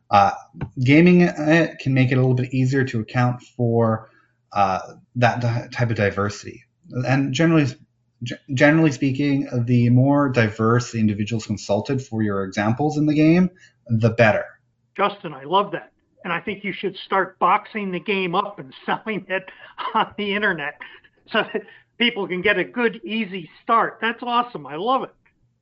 Uh, 0.09 0.31
gaming 0.81 1.21
it 1.21 1.79
can 1.79 1.93
make 1.93 2.13
it 2.13 2.15
a 2.15 2.21
little 2.21 2.33
bit 2.33 2.53
easier 2.53 2.85
to 2.85 3.01
account 3.01 3.41
for 3.41 4.09
uh, 4.53 4.79
that 5.15 5.41
di- 5.41 5.67
type 5.73 5.89
of 5.89 5.97
diversity. 5.97 6.63
And 7.05 7.33
generally, 7.33 7.65
g- 8.23 8.35
generally 8.53 8.91
speaking, 8.93 9.49
the 9.65 9.89
more 9.89 10.29
diverse 10.29 10.93
the 10.93 11.01
individuals 11.01 11.45
consulted 11.45 12.01
for 12.01 12.21
your 12.21 12.45
examples 12.45 12.97
in 12.97 13.05
the 13.05 13.15
game, 13.15 13.49
the 13.87 14.11
better. 14.11 14.45
Justin, 14.95 15.33
I 15.33 15.43
love 15.43 15.71
that. 15.71 15.91
And 16.23 16.31
I 16.31 16.39
think 16.39 16.63
you 16.63 16.71
should 16.71 16.95
start 16.95 17.37
boxing 17.37 17.91
the 17.91 17.99
game 17.99 18.33
up 18.33 18.59
and 18.59 18.73
selling 18.85 19.25
it 19.27 19.43
on 19.93 20.13
the 20.17 20.33
internet 20.33 20.79
so 21.31 21.43
that 21.53 21.63
people 21.97 22.27
can 22.27 22.41
get 22.41 22.57
a 22.57 22.63
good, 22.63 23.01
easy 23.03 23.49
start. 23.63 23.99
That's 24.01 24.21
awesome. 24.21 24.67
I 24.67 24.75
love 24.75 25.03
it 25.03 25.11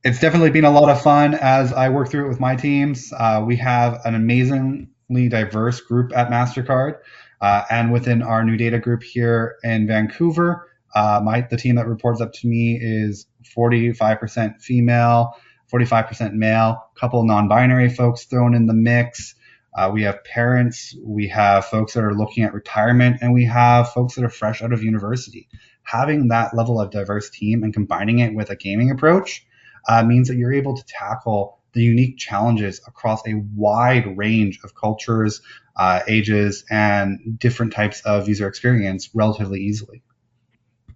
it's 0.04 0.20
definitely 0.20 0.50
been 0.50 0.66
a 0.66 0.70
lot 0.70 0.90
of 0.90 1.00
fun 1.00 1.34
as 1.34 1.72
I 1.72 1.88
work 1.88 2.10
through 2.10 2.26
it 2.26 2.28
with 2.28 2.38
my 2.38 2.56
teams. 2.56 3.10
Uh, 3.16 3.42
we 3.44 3.56
have 3.56 4.00
an 4.04 4.14
amazingly 4.14 5.28
diverse 5.30 5.80
group 5.80 6.14
at 6.14 6.28
MasterCard. 6.28 6.98
Uh, 7.40 7.64
and 7.70 7.90
within 7.90 8.22
our 8.22 8.42
NuData 8.42 8.82
group 8.82 9.02
here 9.02 9.56
in 9.64 9.86
Vancouver, 9.86 10.68
uh, 10.94 11.20
my 11.24 11.40
the 11.40 11.56
team 11.56 11.76
that 11.76 11.86
reports 11.86 12.20
up 12.20 12.32
to 12.34 12.46
me 12.46 12.78
is 12.80 13.26
45% 13.56 14.60
female, 14.60 15.34
45% 15.72 16.34
male, 16.34 16.90
a 16.94 17.00
couple 17.00 17.24
non-binary 17.24 17.88
folks 17.88 18.24
thrown 18.24 18.54
in 18.54 18.66
the 18.66 18.74
mix. 18.74 19.34
Uh, 19.74 19.90
we 19.92 20.02
have 20.02 20.22
parents, 20.22 20.94
we 21.02 21.28
have 21.28 21.64
folks 21.64 21.94
that 21.94 22.04
are 22.04 22.14
looking 22.14 22.44
at 22.44 22.52
retirement, 22.52 23.16
and 23.22 23.32
we 23.32 23.46
have 23.46 23.90
folks 23.90 24.14
that 24.14 24.24
are 24.24 24.30
fresh 24.30 24.62
out 24.62 24.72
of 24.72 24.84
university. 24.84 25.48
Having 25.84 26.28
that 26.28 26.54
level 26.54 26.80
of 26.80 26.90
diverse 26.90 27.30
team 27.30 27.62
and 27.62 27.72
combining 27.72 28.18
it 28.18 28.34
with 28.34 28.50
a 28.50 28.56
gaming 28.56 28.90
approach 28.90 29.46
uh, 29.88 30.02
means 30.02 30.28
that 30.28 30.36
you're 30.36 30.52
able 30.52 30.76
to 30.76 30.84
tackle 30.86 31.60
the 31.72 31.82
unique 31.82 32.16
challenges 32.16 32.80
across 32.86 33.26
a 33.26 33.34
wide 33.54 34.16
range 34.16 34.60
of 34.64 34.74
cultures, 34.74 35.42
uh, 35.76 36.00
ages, 36.08 36.64
and 36.70 37.38
different 37.38 37.72
types 37.72 38.00
of 38.02 38.28
user 38.28 38.46
experience 38.46 39.10
relatively 39.12 39.60
easily. 39.60 40.02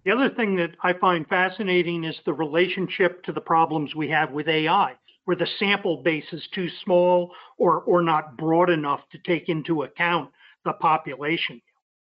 The 0.04 0.12
other 0.12 0.30
thing 0.30 0.56
that 0.56 0.70
I 0.82 0.94
find 0.94 1.26
fascinating 1.26 2.04
is 2.04 2.18
the 2.24 2.32
relationship 2.32 3.24
to 3.24 3.32
the 3.32 3.40
problems 3.40 3.94
we 3.94 4.08
have 4.08 4.30
with 4.30 4.48
AI, 4.48 4.94
where 5.24 5.36
the 5.36 5.48
sample 5.58 6.02
base 6.02 6.32
is 6.32 6.46
too 6.54 6.68
small 6.84 7.34
or, 7.58 7.80
or 7.80 8.02
not 8.02 8.36
broad 8.36 8.70
enough 8.70 9.00
to 9.10 9.18
take 9.18 9.48
into 9.48 9.82
account 9.82 10.30
the 10.64 10.72
population. 10.72 11.60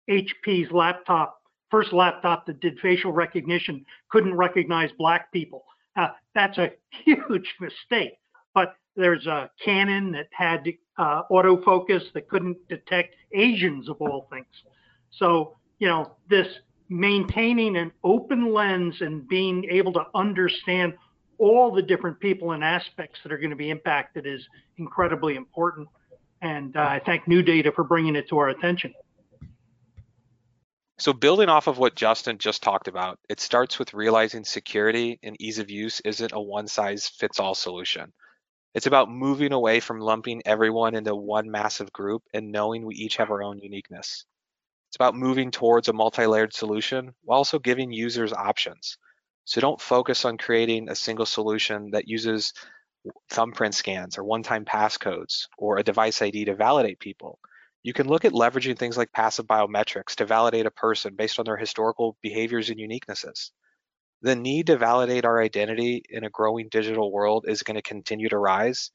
HP's 0.09 0.71
laptop, 0.71 1.40
first 1.71 1.93
laptop 1.93 2.45
that 2.45 2.59
did 2.59 2.79
facial 2.79 3.11
recognition, 3.11 3.85
couldn't 4.09 4.35
recognize 4.35 4.91
black 4.97 5.31
people. 5.31 5.63
Uh, 5.95 6.09
that's 6.35 6.57
a 6.57 6.71
huge 7.05 7.55
mistake. 7.59 8.13
But 8.53 8.75
there's 8.95 9.25
a 9.25 9.49
Canon 9.63 10.11
that 10.11 10.27
had 10.31 10.67
uh, 10.97 11.23
autofocus 11.31 12.03
that 12.13 12.27
couldn't 12.27 12.57
detect 12.67 13.15
Asians 13.33 13.89
of 13.89 13.97
all 14.01 14.27
things. 14.29 14.45
So, 15.11 15.57
you 15.79 15.87
know, 15.87 16.11
this 16.29 16.47
maintaining 16.89 17.77
an 17.77 17.91
open 18.03 18.53
lens 18.53 18.95
and 18.99 19.27
being 19.27 19.65
able 19.71 19.93
to 19.93 20.03
understand 20.13 20.93
all 21.37 21.71
the 21.71 21.81
different 21.81 22.19
people 22.19 22.51
and 22.51 22.63
aspects 22.63 23.19
that 23.23 23.31
are 23.31 23.37
going 23.37 23.49
to 23.49 23.55
be 23.55 23.69
impacted 23.69 24.27
is 24.27 24.45
incredibly 24.77 25.35
important. 25.35 25.87
And 26.41 26.75
uh, 26.75 26.81
I 26.81 27.01
thank 27.05 27.25
NuData 27.25 27.73
for 27.73 27.83
bringing 27.83 28.15
it 28.15 28.27
to 28.29 28.37
our 28.37 28.49
attention. 28.49 28.93
So 30.99 31.13
building 31.13 31.49
off 31.49 31.67
of 31.67 31.77
what 31.77 31.95
Justin 31.95 32.37
just 32.37 32.61
talked 32.61 32.87
about, 32.87 33.19
it 33.27 33.39
starts 33.39 33.79
with 33.79 33.93
realizing 33.93 34.43
security 34.45 35.19
and 35.23 35.35
ease 35.41 35.59
of 35.59 35.69
use 35.69 35.99
isn't 36.01 36.33
a 36.33 36.39
one 36.39 36.67
size 36.67 37.07
fits 37.07 37.39
all 37.39 37.55
solution. 37.55 38.13
It's 38.73 38.85
about 38.85 39.09
moving 39.09 39.51
away 39.51 39.79
from 39.79 39.99
lumping 39.99 40.41
everyone 40.45 40.95
into 40.95 41.15
one 41.15 41.51
massive 41.51 41.91
group 41.91 42.23
and 42.33 42.51
knowing 42.51 42.85
we 42.85 42.95
each 42.95 43.17
have 43.17 43.31
our 43.31 43.43
own 43.43 43.59
uniqueness. 43.59 44.25
It's 44.89 44.95
about 44.95 45.15
moving 45.15 45.51
towards 45.51 45.87
a 45.87 45.93
multi-layered 45.93 46.53
solution 46.53 47.13
while 47.23 47.37
also 47.37 47.59
giving 47.59 47.91
users 47.91 48.31
options. 48.31 48.97
So 49.45 49.59
don't 49.59 49.81
focus 49.81 50.23
on 50.25 50.37
creating 50.37 50.89
a 50.89 50.95
single 50.95 51.25
solution 51.25 51.91
that 51.91 52.07
uses 52.07 52.53
thumbprint 53.29 53.73
scans 53.73 54.17
or 54.17 54.23
one-time 54.23 54.65
passcodes 54.65 55.47
or 55.57 55.77
a 55.77 55.83
device 55.83 56.21
ID 56.21 56.45
to 56.45 56.55
validate 56.55 56.99
people. 56.99 57.39
You 57.83 57.93
can 57.93 58.07
look 58.07 58.25
at 58.25 58.33
leveraging 58.33 58.77
things 58.77 58.95
like 58.95 59.11
passive 59.11 59.47
biometrics 59.47 60.15
to 60.15 60.25
validate 60.25 60.67
a 60.67 60.71
person 60.71 61.15
based 61.15 61.39
on 61.39 61.45
their 61.45 61.57
historical 61.57 62.15
behaviors 62.21 62.69
and 62.69 62.79
uniquenesses. 62.79 63.49
The 64.21 64.35
need 64.35 64.67
to 64.67 64.77
validate 64.77 65.25
our 65.25 65.41
identity 65.41 66.03
in 66.07 66.23
a 66.23 66.29
growing 66.29 66.69
digital 66.69 67.11
world 67.11 67.45
is 67.47 67.63
going 67.63 67.75
to 67.75 67.81
continue 67.81 68.29
to 68.29 68.37
rise. 68.37 68.91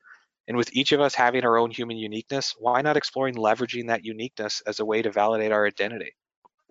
And 0.47 0.57
with 0.57 0.73
each 0.73 0.93
of 0.93 1.01
us 1.01 1.17
having 1.17 1.45
our 1.45 1.59
own 1.59 1.73
human 1.73 1.97
uniqueness, 1.97 2.55
why 2.57 2.81
not 2.81 2.97
exploring 2.97 3.35
leveraging 3.35 3.89
that 3.89 4.05
uniqueness 4.05 4.63
as 4.69 4.79
a 4.79 4.85
way 4.85 5.03
to 5.03 5.11
validate 5.11 5.51
our 5.51 5.67
identity? 5.67 6.15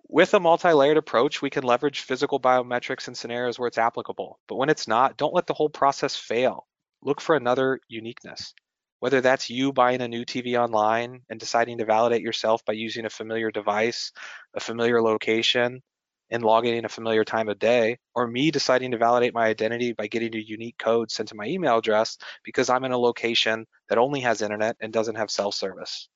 With 0.08 0.32
a 0.32 0.40
multi-layered 0.40 0.96
approach, 0.96 1.42
we 1.42 1.50
can 1.50 1.64
leverage 1.64 2.00
physical 2.00 2.40
biometrics 2.40 3.08
in 3.08 3.14
scenarios 3.14 3.58
where 3.58 3.68
it's 3.68 3.76
applicable. 3.76 4.38
But 4.48 4.56
when 4.56 4.70
it's 4.70 4.88
not, 4.88 5.18
don't 5.18 5.34
let 5.34 5.46
the 5.46 5.54
whole 5.54 5.68
process 5.68 6.16
fail. 6.16 6.66
Look 7.02 7.20
for 7.20 7.36
another 7.36 7.80
uniqueness. 7.88 8.54
Whether 9.00 9.20
that's 9.20 9.50
you 9.50 9.72
buying 9.72 10.00
a 10.00 10.08
new 10.08 10.24
TV 10.24 10.58
online 10.58 11.20
and 11.28 11.38
deciding 11.38 11.78
to 11.78 11.84
validate 11.84 12.22
yourself 12.22 12.64
by 12.64 12.72
using 12.72 13.04
a 13.04 13.10
familiar 13.10 13.50
device, 13.50 14.12
a 14.54 14.60
familiar 14.60 15.02
location, 15.02 15.82
and 16.30 16.42
logging 16.42 16.76
in 16.76 16.84
a 16.84 16.88
familiar 16.88 17.24
time 17.24 17.48
of 17.48 17.58
day, 17.58 17.98
or 18.14 18.26
me 18.26 18.50
deciding 18.50 18.90
to 18.90 18.98
validate 18.98 19.34
my 19.34 19.46
identity 19.46 19.92
by 19.92 20.06
getting 20.06 20.34
a 20.34 20.38
unique 20.38 20.78
code 20.78 21.10
sent 21.10 21.28
to 21.28 21.36
my 21.36 21.46
email 21.46 21.78
address 21.78 22.18
because 22.42 22.68
I'm 22.68 22.84
in 22.84 22.92
a 22.92 22.98
location 22.98 23.66
that 23.88 23.98
only 23.98 24.20
has 24.20 24.42
internet 24.42 24.76
and 24.80 24.92
doesn't 24.92 25.16
have 25.16 25.30
self-service. 25.30 26.08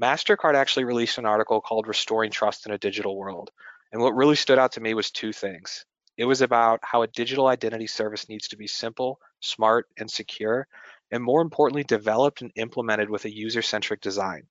MasterCard 0.00 0.54
actually 0.54 0.84
released 0.84 1.18
an 1.18 1.26
article 1.26 1.60
called 1.60 1.88
Restoring 1.88 2.30
Trust 2.30 2.66
in 2.66 2.72
a 2.72 2.78
Digital 2.78 3.16
World. 3.16 3.50
And 3.92 4.02
what 4.02 4.14
really 4.14 4.36
stood 4.36 4.58
out 4.58 4.72
to 4.72 4.80
me 4.80 4.94
was 4.94 5.10
two 5.10 5.32
things. 5.32 5.84
It 6.16 6.24
was 6.24 6.42
about 6.42 6.80
how 6.82 7.02
a 7.02 7.08
digital 7.08 7.48
identity 7.48 7.86
service 7.86 8.28
needs 8.28 8.48
to 8.48 8.56
be 8.56 8.66
simple, 8.68 9.18
smart, 9.40 9.88
and 9.96 10.10
secure, 10.10 10.68
and 11.14 11.22
more 11.22 11.42
importantly, 11.42 11.84
developed 11.84 12.42
and 12.42 12.50
implemented 12.56 13.08
with 13.08 13.24
a 13.24 13.32
user-centric 13.32 14.00
design. 14.00 14.42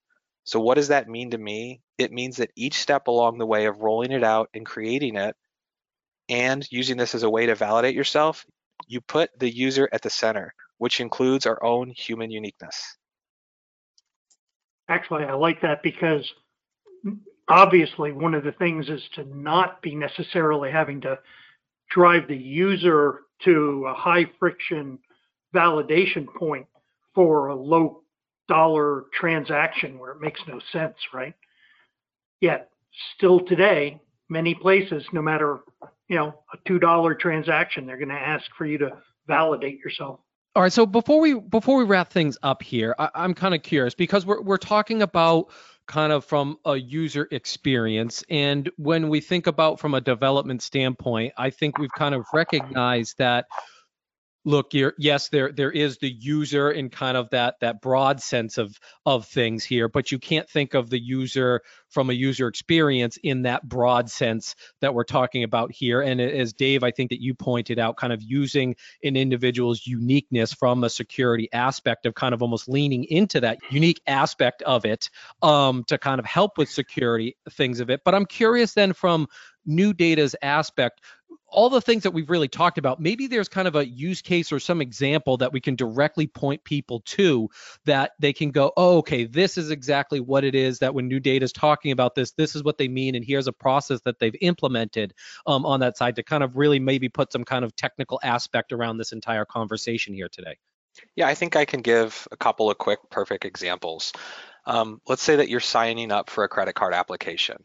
So 0.46 0.62
what 0.62 0.76
does 0.76 0.88
that 0.88 1.10
mean 1.10 1.32
to 1.32 1.38
me? 1.38 1.82
It 1.98 2.14
means 2.14 2.38
that 2.38 2.52
each 2.56 2.76
step 2.76 3.08
along 3.08 3.38
the 3.38 3.46
way 3.46 3.66
of 3.66 3.82
rolling 3.82 4.14
it 4.14 4.24
out 4.24 4.50
and 4.54 4.66
creating 4.66 5.18
it 5.18 5.36
and 6.30 6.66
using 6.72 6.96
this 6.96 7.16
as 7.16 7.24
a 7.24 7.30
way 7.30 7.48
to 7.48 7.56
validate 7.56 7.96
yourself, 7.96 8.46
you 8.88 9.02
put 9.02 9.30
the 9.38 9.54
user 9.54 9.90
at 9.92 10.04
the 10.04 10.10
center, 10.10 10.54
which 10.78 11.02
includes 11.02 11.46
our 11.46 11.62
own 11.62 11.90
human 11.90 12.32
uniqueness. 12.32 12.96
Actually, 14.88 15.26
I 15.26 15.34
like 15.34 15.60
that 15.64 15.84
because 15.84 16.32
obviously 17.50 18.14
one 18.14 18.36
of 18.36 18.46
the 18.46 18.54
things 18.54 18.88
is 18.88 19.04
to 19.16 19.26
not 19.26 19.82
be 19.82 19.96
necessarily 19.96 20.72
having 20.72 21.02
to 21.02 21.20
drive 21.90 22.30
the 22.30 22.38
user 22.38 23.24
to 23.44 23.86
a 23.90 23.94
high 23.94 24.32
friction 24.40 25.00
validation 25.54 26.26
point 26.28 26.68
for 27.14 27.48
a 27.48 27.56
low 27.56 28.02
dollar 28.48 29.06
transaction 29.14 30.00
where 30.00 30.12
it 30.12 30.22
makes 30.22 30.42
no 30.48 30.60
sense, 30.72 30.96
right? 31.14 31.34
Yet 32.42 32.70
still 33.16 33.40
today, 33.40 34.02
many 34.30 34.54
places, 34.56 35.06
no 35.14 35.22
matter 35.22 35.60
you 36.08 36.18
know 36.18 36.36
a 36.54 36.58
two 36.68 36.80
dollar 36.80 37.16
transaction, 37.16 37.86
they're 37.86 37.98
going 37.98 38.10
to 38.10 38.16
ask 38.16 38.46
for 38.58 38.66
you 38.66 38.78
to 38.80 38.98
validate 39.28 39.80
yourself. 39.80 40.20
All 40.56 40.62
right. 40.62 40.74
So 40.74 40.86
before 40.86 41.20
we 41.20 41.40
before 41.40 41.78
we 41.78 41.84
wrap 41.84 42.12
things 42.12 42.38
up 42.44 42.62
here, 42.62 42.96
I, 43.00 43.10
I'm 43.16 43.34
kind 43.34 43.56
of 43.56 43.64
curious 43.64 43.96
because 43.96 44.26
we're 44.26 44.42
we're 44.42 44.58
talking 44.58 45.02
about 45.02 45.50
kind 45.88 46.14
of 46.14 46.24
from 46.24 46.58
a 46.66 46.76
user 46.76 47.28
experience. 47.32 48.24
And 48.30 48.70
when 48.78 49.10
we 49.10 49.20
think 49.20 49.48
about 49.48 49.80
from 49.80 49.94
a 49.94 50.02
development 50.02 50.62
standpoint, 50.62 51.34
I 51.38 51.50
think 51.50 51.78
we've 51.78 51.92
kind 51.92 52.16
of 52.16 52.26
recognized 52.34 53.18
that 53.18 53.48
look 54.46 54.72
yes 54.98 55.30
there 55.30 55.52
there 55.52 55.72
is 55.72 55.98
the 56.00 56.10
user 56.10 56.70
in 56.70 56.90
kind 56.90 57.16
of 57.16 57.30
that 57.30 57.56
that 57.62 57.82
broad 57.82 58.22
sense 58.22 58.58
of 58.58 58.78
of 59.06 59.26
things 59.26 59.64
here 59.64 59.88
but 59.88 60.12
you 60.12 60.20
can't 60.20 60.50
think 60.50 60.74
of 60.74 60.90
the 60.90 61.00
user 61.00 61.62
from 61.90 62.10
a 62.10 62.14
user 62.14 62.48
experience 62.48 63.18
in 63.24 63.44
that 63.44 63.68
broad 63.68 64.10
sense 64.10 64.56
that 64.82 64.94
we're 64.94 65.04
talking 65.04 65.44
about 65.44 65.72
here. 65.72 66.02
And 66.02 66.20
as 66.20 66.54
dave 66.54 66.84
i 66.84 66.92
think 66.92 67.12
that 67.12 67.22
you 67.22 67.34
pointed 67.34 67.80
out 67.80 67.96
kind 67.96 68.12
of 68.12 68.22
using 68.22 68.76
an 69.04 69.16
individual's 69.16 69.86
uniqueness 69.86 70.54
from 70.54 70.84
a 70.84 70.90
security 70.90 71.48
aspect 71.54 72.06
of 72.06 72.14
kind 72.16 72.34
of 72.34 72.42
almost 72.42 72.68
leaning 72.68 73.06
into 73.06 73.40
that 73.42 73.60
unique 73.70 74.02
aspect 74.08 74.62
of 74.64 74.86
it 74.86 75.10
um, 75.42 75.84
to 75.86 75.98
kind 75.98 76.20
of 76.20 76.26
help 76.26 76.58
with 76.58 76.70
security 76.70 77.38
things 77.52 77.80
of 77.80 77.90
it. 77.90 78.02
But 78.04 78.16
i'm 78.16 78.26
curious 78.26 78.74
then 78.74 78.94
from 78.94 79.28
NuData's 79.68 80.36
aspect 80.42 81.02
all 81.54 81.70
the 81.70 81.82
things 81.82 82.04
that 82.04 82.12
we've 82.12 82.30
really 82.30 82.48
talked 82.48 82.78
about, 82.78 83.00
maybe 83.00 83.28
there's 83.28 83.48
kind 83.48 83.68
of 83.68 83.76
a 83.76 83.88
use 83.88 84.22
case 84.22 84.52
or 84.52 84.60
some 84.60 84.82
example 84.82 85.38
that 85.38 85.54
we 85.54 85.62
can 85.62 85.76
directly 85.76 86.28
point 86.28 86.64
people 86.64 87.02
to 87.02 87.50
that 87.86 88.12
they 88.20 88.34
can 88.34 88.52
go, 88.52 88.74
oh, 88.76 88.98
okay, 88.98 89.26
this 89.26 89.58
is 89.58 89.70
exactly 89.70 90.20
what 90.20 90.44
it 90.44 90.56
is 90.56 90.80
that 90.80 90.94
when 90.94 91.10
NuData 91.10 91.42
is 91.42 91.54
talking 91.54 91.92
about 91.92 92.16
this, 92.16 92.32
this 92.32 92.56
is 92.56 92.64
what 92.64 92.78
they 92.78 92.88
mean. 92.88 93.16
And 93.16 93.24
here's 93.24 93.48
a 93.48 93.54
process 93.54 94.02
that 94.02 94.20
they've 94.20 94.36
implemented 94.42 95.14
um, 95.46 95.66
on 95.66 95.80
that 95.82 95.98
side 95.98 96.16
to 96.18 96.24
kind 96.24 96.44
of 96.44 96.58
really 96.58 96.80
maybe 96.80 97.08
put 97.08 97.32
some 97.32 97.44
kind 97.44 97.64
of 97.64 97.76
technical 97.76 98.20
aspect 98.24 98.74
around 98.74 98.98
this 98.98 99.12
entire 99.12 99.46
conversation 99.46 100.14
here 100.14 100.30
today. 100.30 100.58
Yeah, 101.16 101.28
I 101.28 101.36
think 101.36 101.56
I 101.56 101.66
can 101.66 101.82
give 101.82 102.28
a 102.32 102.38
couple 102.38 102.70
of 102.70 102.78
quick, 102.78 103.00
perfect 103.10 103.46
examples. 103.46 104.14
Um, 104.66 105.02
let's 105.08 105.24
say 105.24 105.38
that 105.38 105.50
you're 105.50 105.60
signing 105.60 106.12
up 106.12 106.30
for 106.30 106.44
a 106.44 106.50
credit 106.50 106.74
card 106.74 106.94
application 106.94 107.64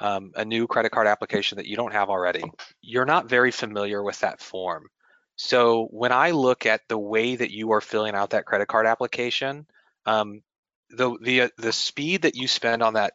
um, 0.00 0.32
a 0.34 0.44
new 0.44 0.66
credit 0.66 0.90
card 0.90 1.06
application 1.06 1.56
that 1.56 1.66
you 1.66 1.76
don't 1.76 1.92
have 1.92 2.10
already, 2.10 2.44
you're 2.80 3.06
not 3.06 3.28
very 3.28 3.50
familiar 3.50 4.02
with 4.02 4.20
that 4.20 4.40
form. 4.40 4.88
So 5.36 5.86
when 5.90 6.12
I 6.12 6.30
look 6.30 6.66
at 6.66 6.82
the 6.88 6.98
way 6.98 7.36
that 7.36 7.50
you 7.50 7.72
are 7.72 7.80
filling 7.80 8.14
out 8.14 8.30
that 8.30 8.46
credit 8.46 8.68
card 8.68 8.86
application, 8.86 9.66
um, 10.06 10.42
the 10.90 11.16
the 11.20 11.42
uh, 11.42 11.48
the 11.58 11.72
speed 11.72 12.22
that 12.22 12.36
you 12.36 12.48
spend 12.48 12.82
on 12.82 12.94
that, 12.94 13.12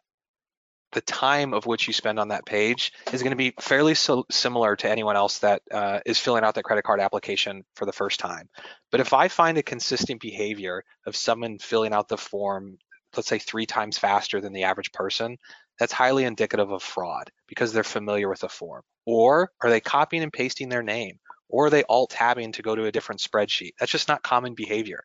the 0.92 1.00
time 1.00 1.54
of 1.54 1.66
which 1.66 1.86
you 1.86 1.92
spend 1.92 2.20
on 2.20 2.28
that 2.28 2.46
page 2.46 2.92
is 3.12 3.22
going 3.22 3.30
to 3.30 3.36
be 3.36 3.54
fairly 3.58 3.94
so 3.94 4.24
similar 4.30 4.76
to 4.76 4.90
anyone 4.90 5.16
else 5.16 5.38
that 5.38 5.62
uh, 5.72 6.00
is 6.06 6.18
filling 6.18 6.44
out 6.44 6.54
that 6.54 6.64
credit 6.64 6.84
card 6.84 7.00
application 7.00 7.64
for 7.74 7.86
the 7.86 7.92
first 7.92 8.20
time. 8.20 8.48
But 8.90 9.00
if 9.00 9.12
I 9.12 9.28
find 9.28 9.58
a 9.58 9.62
consistent 9.62 10.20
behavior 10.20 10.84
of 11.06 11.16
someone 11.16 11.58
filling 11.58 11.92
out 11.92 12.08
the 12.08 12.18
form, 12.18 12.78
let's 13.16 13.28
say 13.28 13.38
three 13.38 13.66
times 13.66 13.98
faster 13.98 14.40
than 14.40 14.52
the 14.52 14.64
average 14.64 14.92
person, 14.92 15.38
that's 15.78 15.92
highly 15.92 16.24
indicative 16.24 16.70
of 16.70 16.82
fraud 16.82 17.30
because 17.48 17.72
they're 17.72 17.84
familiar 17.84 18.28
with 18.28 18.40
the 18.40 18.48
form. 18.48 18.82
Or 19.06 19.50
are 19.62 19.70
they 19.70 19.80
copying 19.80 20.22
and 20.22 20.32
pasting 20.32 20.68
their 20.68 20.82
name? 20.82 21.18
Or 21.48 21.66
are 21.66 21.70
they 21.70 21.84
alt 21.88 22.10
tabbing 22.10 22.52
to 22.52 22.62
go 22.62 22.74
to 22.74 22.84
a 22.86 22.92
different 22.92 23.20
spreadsheet? 23.20 23.72
That's 23.78 23.92
just 23.92 24.08
not 24.08 24.22
common 24.22 24.54
behavior. 24.54 25.04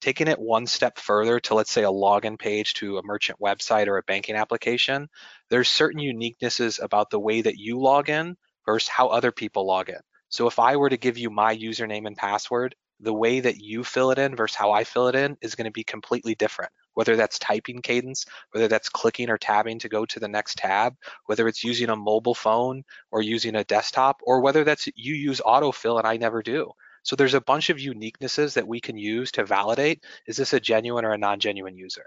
taking 0.00 0.28
it 0.28 0.38
one 0.38 0.66
step 0.66 0.98
further 0.98 1.40
to 1.40 1.54
let's 1.54 1.70
say 1.72 1.82
a 1.82 1.90
login 1.90 2.38
page 2.38 2.74
to 2.74 2.98
a 2.98 3.02
merchant 3.04 3.38
website 3.40 3.88
or 3.88 3.98
a 3.98 4.02
banking 4.02 4.36
application, 4.36 5.08
there's 5.50 5.68
certain 5.68 6.00
uniquenesses 6.00 6.82
about 6.82 7.10
the 7.10 7.18
way 7.20 7.42
that 7.42 7.56
you 7.56 7.80
log 7.80 8.08
in 8.08 8.36
versus 8.66 8.88
how 8.88 9.08
other 9.08 9.32
people 9.32 9.66
log 9.66 9.88
in. 9.88 10.00
So 10.28 10.46
if 10.46 10.58
I 10.58 10.76
were 10.76 10.90
to 10.90 10.96
give 10.96 11.18
you 11.18 11.30
my 11.30 11.56
username 11.56 12.06
and 12.06 12.16
password, 12.16 12.74
the 13.00 13.14
way 13.14 13.40
that 13.40 13.56
you 13.56 13.82
fill 13.84 14.10
it 14.10 14.18
in 14.18 14.36
versus 14.36 14.56
how 14.56 14.72
I 14.72 14.84
fill 14.84 15.08
it 15.08 15.14
in 15.14 15.36
is 15.40 15.54
going 15.54 15.64
to 15.66 15.70
be 15.72 15.84
completely 15.84 16.34
different. 16.34 16.72
Whether 16.98 17.14
that's 17.14 17.38
typing 17.38 17.80
cadence, 17.80 18.26
whether 18.50 18.66
that's 18.66 18.88
clicking 18.88 19.30
or 19.30 19.38
tabbing 19.38 19.78
to 19.78 19.88
go 19.88 20.04
to 20.04 20.18
the 20.18 20.26
next 20.26 20.58
tab, 20.58 20.96
whether 21.26 21.46
it's 21.46 21.62
using 21.62 21.90
a 21.90 21.94
mobile 21.94 22.34
phone 22.34 22.82
or 23.12 23.22
using 23.22 23.54
a 23.54 23.62
desktop, 23.62 24.16
or 24.24 24.40
whether 24.40 24.64
that's 24.64 24.88
you 24.96 25.14
use 25.14 25.40
autofill 25.40 25.98
and 25.98 26.08
I 26.08 26.16
never 26.16 26.42
do. 26.42 26.72
So 27.04 27.14
there's 27.14 27.34
a 27.34 27.40
bunch 27.40 27.70
of 27.70 27.76
uniquenesses 27.76 28.54
that 28.54 28.66
we 28.66 28.80
can 28.80 28.98
use 28.98 29.30
to 29.30 29.44
validate 29.44 30.02
is 30.26 30.38
this 30.38 30.52
a 30.52 30.58
genuine 30.58 31.04
or 31.04 31.12
a 31.12 31.18
non-genuine 31.18 31.76
user? 31.76 32.06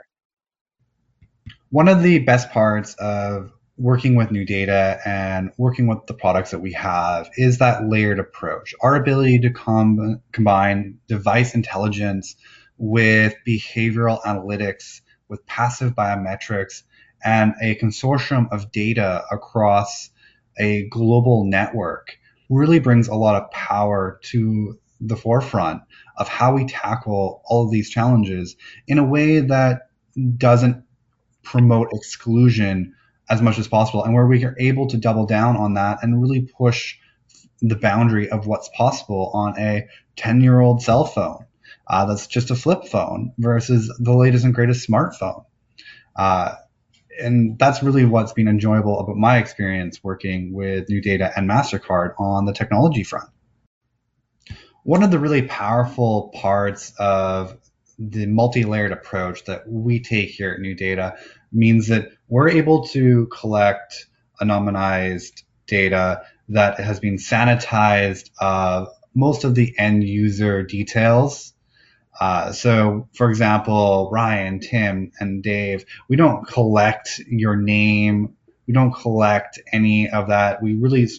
One 1.70 1.88
of 1.88 2.04
the 2.04 2.20
best 2.20 2.50
parts 2.50 2.94
of 2.96 3.54
working 3.78 4.16
with 4.16 4.28
NuData 4.28 5.00
and 5.08 5.52
working 5.58 5.88
with 5.88 6.06
the 6.06 6.14
products 6.14 6.52
that 6.52 6.60
we 6.60 6.74
have 6.74 7.30
is 7.38 7.60
that 7.60 7.88
layered 7.88 8.20
approach. 8.20 8.76
Our 8.82 8.96
ability 8.96 9.40
to 9.40 9.52
com- 9.52 10.22
combine 10.34 11.00
device 11.08 11.56
intelligence 11.56 12.36
with 12.82 13.36
behavioral 13.48 14.20
analytics, 14.24 15.02
with 15.30 15.46
passive 15.46 15.94
biometrics, 15.94 16.82
and 17.24 17.54
a 17.62 17.76
consortium 17.76 18.52
of 18.52 18.72
data 18.72 19.24
across 19.32 20.10
a 20.58 20.90
global 20.90 21.46
network 21.46 22.18
really 22.50 22.80
brings 22.80 23.08
a 23.08 23.14
lot 23.14 23.40
of 23.40 23.52
power 23.52 24.20
to 24.24 24.80
the 25.00 25.16
forefront 25.16 25.84
of 26.18 26.28
how 26.28 26.56
we 26.56 26.66
tackle 26.66 27.44
all 27.46 27.66
of 27.66 27.72
these 27.72 27.92
challenges 27.92 28.56
in 28.88 28.98
a 28.98 29.04
way 29.04 29.40
that 29.40 29.84
doesn't 30.38 30.84
promote 31.44 31.90
exclusion 31.94 32.96
as 33.30 33.44
much 33.44 33.60
as 33.60 33.68
possible 33.68 34.04
and 34.04 34.16
where 34.16 34.26
we 34.26 34.44
are 34.44 34.56
able 34.60 34.88
to 34.88 34.98
double 34.98 35.28
down 35.28 35.56
on 35.56 35.76
that 35.76 36.00
and 36.02 36.20
really 36.20 36.42
push 36.42 36.98
the 37.62 37.76
boundary 37.76 38.28
of 38.28 38.48
what's 38.48 38.70
possible 38.76 39.30
on 39.36 39.58
a 39.60 39.88
10 40.16 40.42
year 40.42 40.60
old 40.60 40.82
cell 40.82 41.06
phone 41.06 41.46
uh, 41.88 42.06
that's 42.06 42.28
just 42.28 42.52
a 42.52 42.56
flip 42.56 42.86
phone 42.86 43.34
versus 43.38 43.94
the 44.00 44.14
latest 44.14 44.46
and 44.46 44.54
greatest 44.54 44.88
smartphone. 44.88 45.46
Uh, 46.16 46.56
and 47.20 47.60
that's 47.60 47.84
really 47.84 48.06
what's 48.06 48.34
been 48.34 48.48
enjoyable 48.48 49.00
about 49.00 49.18
my 49.18 49.38
experience 49.38 50.04
working 50.04 50.54
with 50.54 50.88
NuData 50.88 51.32
and 51.36 51.50
MasterCard 51.50 52.14
on 52.20 52.46
the 52.46 52.54
technology 52.54 53.04
front. 53.04 53.30
One 54.84 55.04
of 55.04 55.12
the 55.12 55.20
really 55.20 55.44
powerful 55.44 56.32
parts 56.34 56.94
of 56.98 57.58
the 58.00 58.26
multi-layered 58.26 58.92
approach 58.92 59.46
that 59.46 59.68
we 59.68 60.00
take 60.00 60.30
here 60.30 60.52
at 60.52 60.60
NuData 60.60 61.18
means 61.52 61.88
that 61.90 62.10
we're 62.28 62.50
able 62.50 62.88
to 62.88 63.28
collect 63.28 64.08
anonymized 64.42 65.44
data 65.68 66.24
that 66.50 66.80
has 66.80 67.00
been 67.00 67.18
sanitized 67.18 68.32
of 68.40 68.88
most 69.14 69.44
of 69.44 69.56
the 69.56 69.74
end 69.78 70.04
user 70.04 70.64
details. 70.64 71.51
Uh, 72.22 72.54
so, 72.54 73.10
for 73.16 73.30
example, 73.30 74.10
Ryan, 74.14 74.60
Tim, 74.60 75.12
and 75.20 75.44
Dave, 75.44 75.86
we 76.08 76.16
don't 76.16 76.48
collect 76.48 77.20
your 77.28 77.56
name. 77.56 78.38
We 78.68 78.74
don't 78.74 78.94
collect 78.94 79.60
any 79.74 80.10
of 80.10 80.30
that. 80.30 80.62
We 80.62 80.76
really 80.76 81.10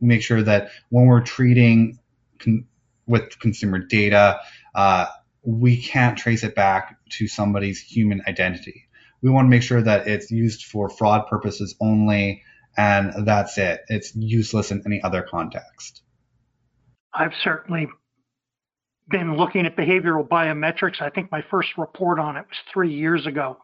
make 0.00 0.22
sure 0.22 0.42
that 0.42 0.70
when 0.88 1.06
we're 1.06 1.20
treating 1.20 1.98
con- 2.38 2.66
with 3.06 3.38
consumer 3.38 3.78
data, 3.78 4.40
uh, 4.74 5.06
we 5.42 5.80
can't 5.80 6.18
trace 6.18 6.42
it 6.42 6.54
back 6.54 6.96
to 7.10 7.28
somebody's 7.28 7.78
human 7.78 8.22
identity 8.26 8.86
we 9.22 9.30
want 9.30 9.46
to 9.46 9.50
make 9.50 9.62
sure 9.62 9.82
that 9.82 10.06
it's 10.06 10.30
used 10.30 10.64
for 10.64 10.88
fraud 10.88 11.26
purposes 11.26 11.74
only 11.80 12.42
and 12.76 13.26
that's 13.26 13.56
it. 13.58 13.80
It's 13.88 14.14
useless 14.14 14.70
in 14.70 14.82
any 14.86 15.02
other 15.02 15.22
context. 15.22 16.02
I've 17.14 17.32
certainly 17.42 17.88
been 19.08 19.36
looking 19.36 19.66
at 19.66 19.76
behavioral 19.76 20.26
biometrics. 20.26 21.00
I 21.00 21.10
think 21.10 21.30
my 21.30 21.42
first 21.50 21.70
report 21.78 22.18
on 22.18 22.36
it 22.36 22.44
was 22.48 22.58
three 22.72 22.92
years 22.92 23.26
ago, 23.26 23.58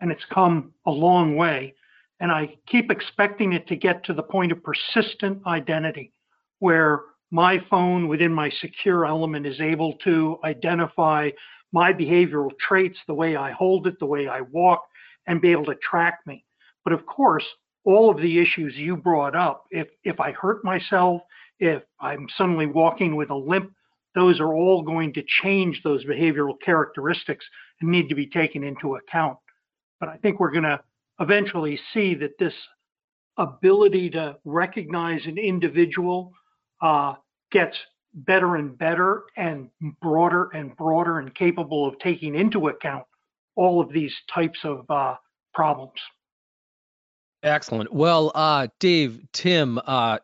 and 0.00 0.10
it's 0.10 0.24
come 0.32 0.72
a 0.86 0.90
long 0.90 1.36
way. 1.36 1.74
And 2.18 2.30
I 2.30 2.56
keep 2.66 2.90
expecting 2.90 3.52
it 3.52 3.66
to 3.68 3.76
get 3.76 4.04
to 4.04 4.12
the 4.12 4.22
point 4.22 4.52
of 4.52 4.62
persistent 4.62 5.46
identity, 5.46 6.12
where 6.58 7.00
my 7.30 7.62
phone 7.70 8.08
within 8.08 8.34
my 8.34 8.50
secure 8.50 9.06
element 9.06 9.46
is 9.46 9.60
able 9.60 9.94
to 10.04 10.38
identify 10.44 11.30
my 11.72 11.92
behavioral 11.92 12.50
traits, 12.58 12.98
the 13.06 13.14
way 13.14 13.36
I 13.36 13.52
hold 13.52 13.86
it, 13.86 13.98
the 14.00 14.06
way 14.06 14.26
I 14.26 14.40
walk, 14.40 14.82
and 15.26 15.40
be 15.40 15.52
able 15.52 15.66
to 15.66 15.76
track 15.76 16.18
me. 16.26 16.44
But 16.84 16.92
of 16.92 17.06
course, 17.06 17.44
all 17.84 18.10
of 18.10 18.20
the 18.20 18.38
issues 18.38 18.74
you 18.76 18.96
brought 18.96 19.36
up, 19.36 19.64
if 19.70 19.88
if 20.04 20.20
I 20.20 20.32
hurt 20.32 20.64
myself, 20.64 21.22
if 21.60 21.82
I'm 22.00 22.26
suddenly 22.36 22.66
walking 22.66 23.16
with 23.16 23.30
a 23.30 23.34
limp, 23.34 23.72
those 24.14 24.40
are 24.40 24.54
all 24.54 24.82
going 24.82 25.12
to 25.14 25.22
change 25.42 25.80
those 25.82 26.04
behavioral 26.04 26.54
characteristics 26.64 27.44
and 27.80 27.90
need 27.90 28.08
to 28.08 28.14
be 28.14 28.26
taken 28.26 28.64
into 28.64 28.96
account. 28.96 29.38
But 30.00 30.08
I 30.08 30.16
think 30.16 30.40
we're 30.40 30.50
going 30.50 30.64
to 30.64 30.80
eventually 31.20 31.78
see 31.92 32.14
that 32.16 32.38
this 32.38 32.54
ability 33.36 34.10
to 34.10 34.36
recognize 34.44 35.24
an 35.26 35.38
individual 35.38 36.32
uh, 36.82 37.14
gets 37.52 37.76
better 38.12 38.56
and 38.56 38.76
better 38.76 39.24
and 39.36 39.70
broader 40.02 40.50
and 40.52 40.76
broader 40.76 41.20
and 41.20 41.34
capable 41.34 41.86
of 41.86 41.98
taking 42.00 42.34
into 42.34 42.68
account 42.68 43.04
all 43.56 43.80
of 43.80 43.92
these 43.92 44.12
types 44.32 44.58
of 44.64 44.84
uh, 44.90 45.14
problems. 45.54 45.92
Excellent. 47.42 47.92
Well, 47.92 48.32
uh, 48.34 48.68
Dave, 48.80 49.20
Tim, 49.32 49.78
uh, 49.86 50.18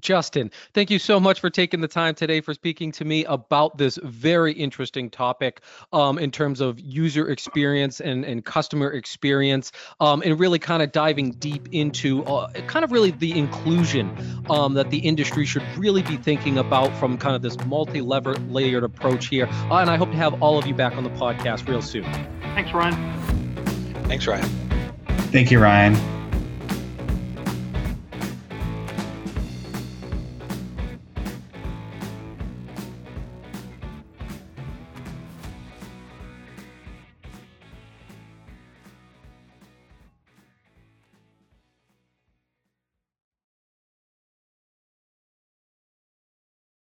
Justin, 0.00 0.50
thank 0.72 0.90
you 0.90 0.98
so 0.98 1.20
much 1.20 1.40
for 1.40 1.50
taking 1.50 1.80
the 1.80 1.88
time 1.88 2.14
today 2.14 2.40
for 2.40 2.54
speaking 2.54 2.90
to 2.92 3.04
me 3.04 3.24
about 3.26 3.76
this 3.76 3.98
very 4.02 4.52
interesting 4.52 5.10
topic 5.10 5.60
um, 5.92 6.18
in 6.18 6.30
terms 6.30 6.60
of 6.60 6.80
user 6.80 7.28
experience 7.28 8.00
and, 8.00 8.24
and 8.24 8.44
customer 8.44 8.90
experience, 8.92 9.70
um, 10.00 10.22
and 10.24 10.40
really 10.40 10.58
kind 10.58 10.82
of 10.82 10.92
diving 10.92 11.32
deep 11.32 11.68
into 11.72 12.24
uh, 12.24 12.50
kind 12.66 12.84
of 12.84 12.92
really 12.92 13.10
the 13.10 13.38
inclusion 13.38 14.16
um, 14.48 14.74
that 14.74 14.90
the 14.90 14.98
industry 14.98 15.44
should 15.44 15.62
really 15.76 16.02
be 16.02 16.16
thinking 16.16 16.58
about 16.58 16.96
from 16.96 17.18
kind 17.18 17.36
of 17.36 17.42
this 17.42 17.62
multi-lever 17.66 18.34
layered 18.48 18.84
approach 18.84 19.28
here. 19.28 19.46
Uh, 19.70 19.76
and 19.76 19.90
I 19.90 19.96
hope 19.96 20.10
to 20.10 20.16
have 20.16 20.42
all 20.42 20.58
of 20.58 20.66
you 20.66 20.74
back 20.74 20.96
on 20.96 21.04
the 21.04 21.10
podcast 21.10 21.68
real 21.68 21.82
soon. 21.82 22.04
Thanks, 22.54 22.72
Ryan. 22.72 22.94
Thanks, 24.04 24.26
Ryan. 24.26 24.48
Thank 25.30 25.50
you, 25.50 25.60
Ryan. 25.60 26.21